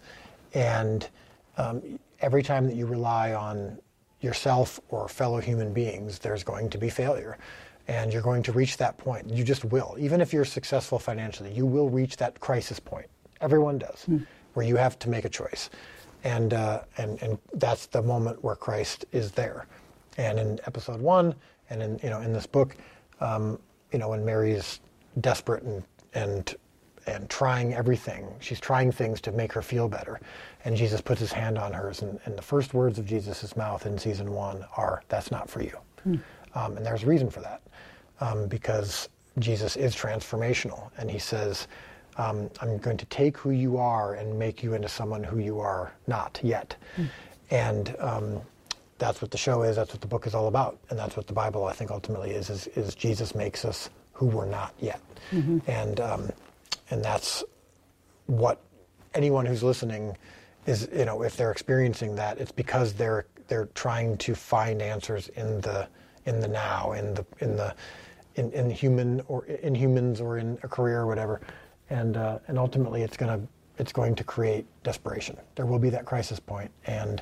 [0.53, 1.07] And
[1.57, 3.79] um, every time that you rely on
[4.21, 7.37] yourself or fellow human beings, there's going to be failure.
[7.87, 9.29] And you're going to reach that point.
[9.29, 9.95] You just will.
[9.97, 13.07] Even if you're successful financially, you will reach that crisis point.
[13.39, 14.25] Everyone does, mm.
[14.53, 15.69] where you have to make a choice.
[16.23, 19.67] And, uh, and, and that's the moment where Christ is there.
[20.17, 21.35] And in episode one,
[21.69, 22.75] and in, you know, in this book,
[23.21, 23.59] um,
[23.91, 24.79] you know, when Mary is
[25.21, 25.83] desperate and,
[26.13, 26.55] and
[27.07, 28.27] and trying everything.
[28.39, 30.19] She's trying things to make her feel better.
[30.65, 32.01] And Jesus puts his hand on hers.
[32.01, 35.63] And, and the first words of Jesus' mouth in season one are, That's not for
[35.63, 35.77] you.
[36.03, 36.15] Hmm.
[36.55, 37.61] Um, and there's a reason for that.
[38.19, 40.89] Um, because Jesus is transformational.
[40.97, 41.67] And he says,
[42.17, 45.59] um, I'm going to take who you are and make you into someone who you
[45.59, 46.75] are not yet.
[46.95, 47.05] Hmm.
[47.51, 48.41] And um,
[48.97, 49.75] that's what the show is.
[49.75, 50.77] That's what the book is all about.
[50.89, 54.25] And that's what the Bible, I think, ultimately is, is, is Jesus makes us who
[54.25, 54.99] we're not yet.
[55.31, 55.59] Mm-hmm.
[55.67, 56.29] And um,
[56.89, 57.43] and that's
[58.25, 58.61] what
[59.13, 60.15] anyone who's listening
[60.65, 65.29] is you know if they're experiencing that it's because they're they're trying to find answers
[65.29, 65.87] in the
[66.25, 67.73] in the now in the in the
[68.37, 71.41] in, in human or in humans or in a career or whatever.
[71.89, 73.41] And uh, and ultimately it's to
[73.77, 75.37] it's going to create desperation.
[75.55, 76.71] There will be that crisis point.
[76.85, 77.21] And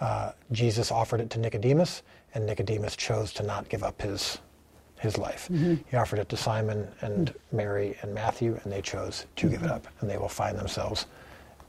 [0.00, 2.02] uh, Jesus offered it to Nicodemus
[2.34, 4.38] and Nicodemus chose to not give up his
[5.02, 5.48] his life.
[5.50, 5.74] Mm-hmm.
[5.90, 7.56] He offered it to Simon and mm-hmm.
[7.56, 9.54] Mary and Matthew, and they chose to mm-hmm.
[9.54, 11.06] give it up, and they will find themselves,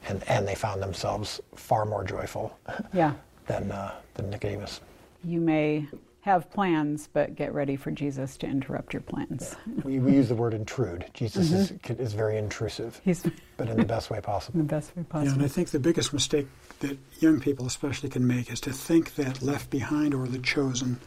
[0.08, 2.58] and, and they found themselves far more joyful
[2.94, 3.14] yeah.
[3.48, 4.82] than, uh, than Nicodemus.
[5.24, 5.88] You may
[6.22, 9.56] have plans, but get ready for Jesus to interrupt your plans.
[9.84, 11.06] we, we use the word intrude.
[11.14, 11.94] Jesus mm-hmm.
[11.94, 13.26] is, is very intrusive, He's,
[13.58, 14.60] but in the best way possible.
[14.60, 15.28] In the best way possible.
[15.28, 16.48] Yeah, and I think the biggest mistake
[16.80, 21.00] that young people especially can make is to think that Left Behind or The Chosen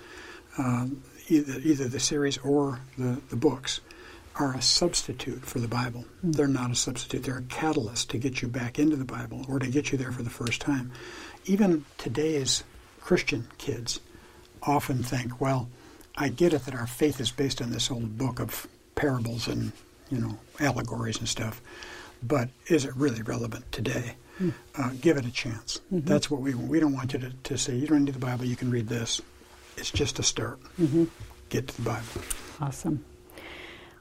[0.58, 0.86] uh,
[1.28, 3.80] either, either the series or the, the books
[4.38, 6.04] are a substitute for the Bible.
[6.24, 6.36] Mm.
[6.36, 7.22] They're not a substitute.
[7.24, 10.12] They're a catalyst to get you back into the Bible or to get you there
[10.12, 10.92] for the first time.
[11.46, 12.64] Even today's
[13.00, 14.00] Christian kids
[14.62, 15.68] often think, well,
[16.16, 19.72] I get it that our faith is based on this old book of parables and,
[20.10, 21.60] you know, allegories and stuff,
[22.22, 24.16] but is it really relevant today?
[24.40, 24.52] Mm.
[24.74, 25.80] Uh, give it a chance.
[25.92, 26.06] Mm-hmm.
[26.06, 26.68] That's what we want.
[26.68, 28.88] We don't want you to, to say, you don't need the Bible, you can read
[28.88, 29.20] this
[29.76, 30.60] it's just a start.
[30.80, 31.04] Mm-hmm.
[31.48, 32.22] Get to the Bible.
[32.60, 33.04] Awesome.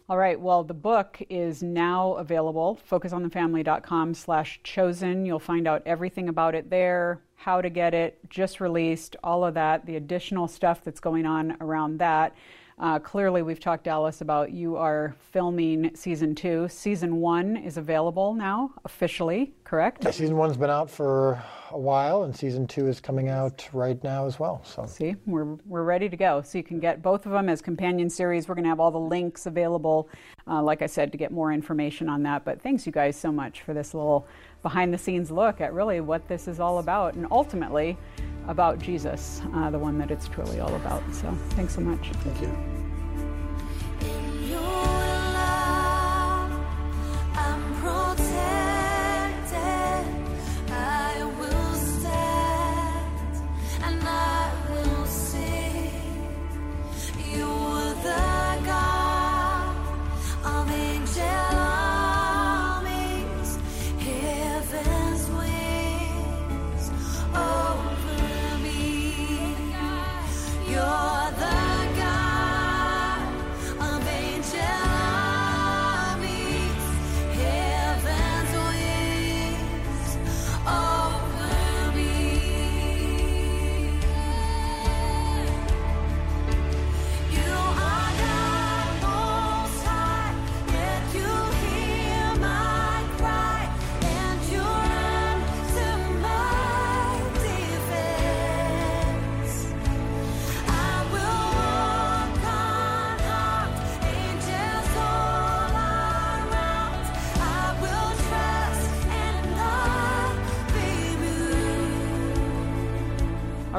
[0.08, 0.40] All right.
[0.40, 2.80] Well, the book is now available.
[2.92, 5.26] FocusOnTheFamily.com slash chosen.
[5.26, 9.56] You'll find out everything about it there, how to get it, just released, all of
[9.56, 12.36] that, the additional stuff that's going on around that.
[12.78, 16.68] Uh, clearly, we've talked, Dallas, about you are filming season two.
[16.68, 20.04] Season one is available now, officially, correct?
[20.04, 24.04] Yeah, season one's been out for a while, and season two is coming out right
[24.04, 24.62] now as well.
[24.66, 26.42] So see, we're we're ready to go.
[26.42, 28.50] So you can get both of them as companion series.
[28.50, 30.10] We're going to have all the links available,
[30.46, 32.44] uh, like I said, to get more information on that.
[32.44, 34.28] But thanks you guys so much for this little
[34.66, 37.96] behind the scenes look at really what this is all about, and ultimately
[38.48, 41.04] about Jesus, uh, the one that it's truly all about.
[41.14, 42.10] So thanks so much.
[42.10, 42.76] Thank you.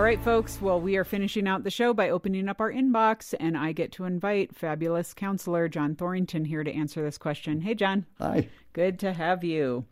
[0.07, 0.63] Right, folks.
[0.63, 3.91] Well, we are finishing out the show by opening up our inbox, and I get
[3.93, 7.61] to invite fabulous counselor John Thorrington here to answer this question.
[7.61, 8.07] Hey, John.
[8.21, 8.49] Hi.
[8.73, 9.85] Good to have you.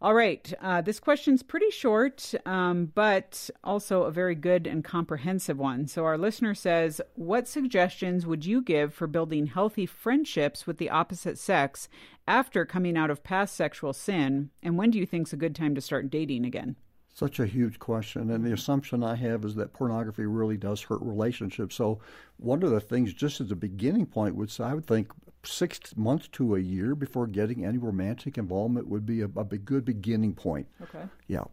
[0.00, 0.54] All right.
[0.62, 5.88] Uh, this question's pretty short, um, but also a very good and comprehensive one.
[5.88, 10.90] So, our listener says, What suggestions would you give for building healthy friendships with the
[10.90, 11.88] opposite sex
[12.28, 14.50] after coming out of past sexual sin?
[14.62, 16.76] And when do you think's a good time to start dating again?
[17.18, 18.30] Such a huge question.
[18.30, 21.74] And the assumption I have is that pornography really does hurt relationships.
[21.74, 21.98] So,
[22.36, 25.10] one of the things, just as a beginning point, would say I would think
[25.44, 29.84] six months to a year before getting any romantic involvement would be a, a good
[29.84, 30.68] beginning point.
[30.80, 31.04] Okay.
[31.26, 31.44] Yeah.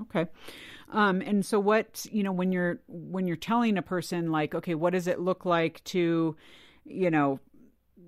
[0.00, 0.26] Okay.
[0.90, 4.74] Um, and so, what you know when you're when you're telling a person like, okay,
[4.74, 6.36] what does it look like to,
[6.84, 7.38] you know,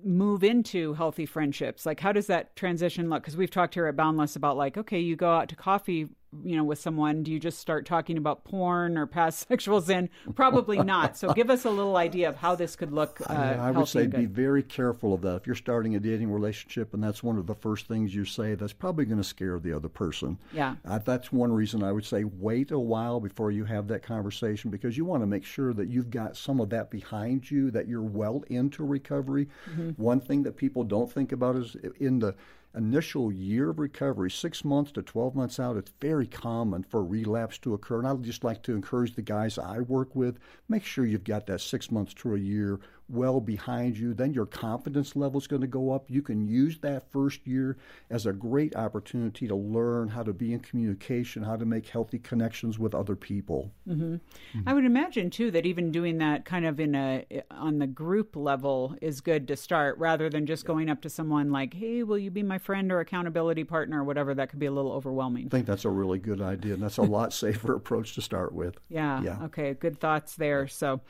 [0.03, 1.85] move into healthy friendships?
[1.85, 3.23] Like, how does that transition look?
[3.23, 6.09] Because we've talked here at Boundless about like, okay, you go out to coffee
[6.43, 10.09] you know with someone do you just start talking about porn or past sexual sin?
[10.35, 11.17] Probably not.
[11.17, 13.87] So give us a little idea of how this could look uh, I, I would
[13.87, 15.35] say be very careful of that.
[15.37, 18.55] If you're starting a dating relationship and that's one of the first things you say
[18.55, 20.37] that's probably going to scare the other person.
[20.51, 20.75] Yeah.
[20.85, 24.71] Uh, that's one reason i would say wait a while before you have that conversation
[24.71, 27.87] because you want to make sure that you've got some of that behind you that
[27.87, 29.47] you're well into recovery.
[29.69, 29.89] Mm-hmm.
[29.91, 32.35] one thing that people don't think about is in the
[32.75, 37.57] initial year of recovery, six months to 12 months out, it's very common for relapse
[37.59, 37.99] to occur.
[37.99, 41.47] And I'd just like to encourage the guys I work with make sure you've got
[41.47, 45.61] that six months to a year well behind you, then your confidence level is going
[45.61, 46.09] to go up.
[46.09, 47.77] You can use that first year
[48.09, 52.17] as a great opportunity to learn how to be in communication, how to make healthy
[52.17, 53.71] connections with other people.
[53.87, 54.15] Mm-hmm.
[54.15, 54.67] Mm-hmm.
[54.67, 58.35] I would imagine too that even doing that kind of in a on the group
[58.35, 60.67] level is good to start, rather than just yeah.
[60.67, 64.03] going up to someone like, "Hey, will you be my friend or accountability partner or
[64.03, 65.47] whatever?" That could be a little overwhelming.
[65.47, 68.53] I think that's a really good idea, and that's a lot safer approach to start
[68.53, 68.77] with.
[68.89, 69.21] Yeah.
[69.21, 69.43] Yeah.
[69.43, 69.73] Okay.
[69.73, 70.67] Good thoughts there.
[70.67, 71.01] So.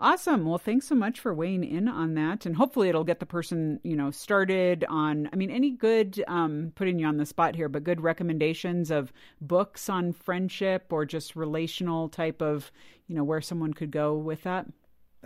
[0.00, 0.44] Awesome.
[0.44, 3.80] Well, thanks so much for weighing in on that, and hopefully it'll get the person
[3.82, 5.28] you know started on.
[5.32, 9.12] I mean, any good um, putting you on the spot here, but good recommendations of
[9.40, 12.70] books on friendship or just relational type of
[13.08, 14.66] you know where someone could go with that.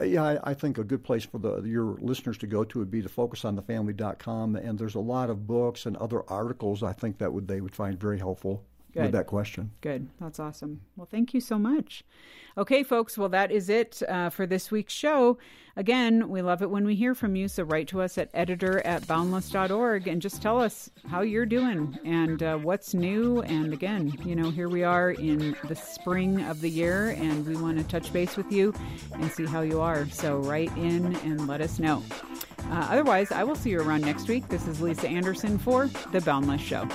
[0.00, 2.78] Uh, yeah, I, I, think a good place for the, your listeners to go to
[2.78, 6.22] would be to focus on the focusonthefamily.com, and there's a lot of books and other
[6.30, 8.64] articles I think that would they would find very helpful.
[8.92, 9.04] Good.
[9.04, 9.70] with that question.
[9.80, 10.08] Good.
[10.20, 10.82] That's awesome.
[10.96, 12.04] Well, thank you so much.
[12.58, 13.16] Okay, folks.
[13.16, 15.38] Well, that is it uh, for this week's show.
[15.74, 17.48] Again, we love it when we hear from you.
[17.48, 21.98] So write to us at editor at boundless.org and just tell us how you're doing
[22.04, 23.40] and uh, what's new.
[23.42, 27.56] And again, you know, here we are in the spring of the year and we
[27.56, 28.74] want to touch base with you
[29.14, 30.06] and see how you are.
[30.10, 32.04] So write in and let us know.
[32.64, 34.48] Uh, otherwise, I will see you around next week.
[34.48, 36.86] This is Lisa Anderson for The Boundless Show.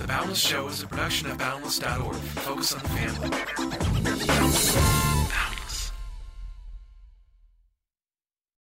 [0.00, 2.16] The Boundless Show is a production of Boundless.org.
[2.16, 5.19] Focus on the family.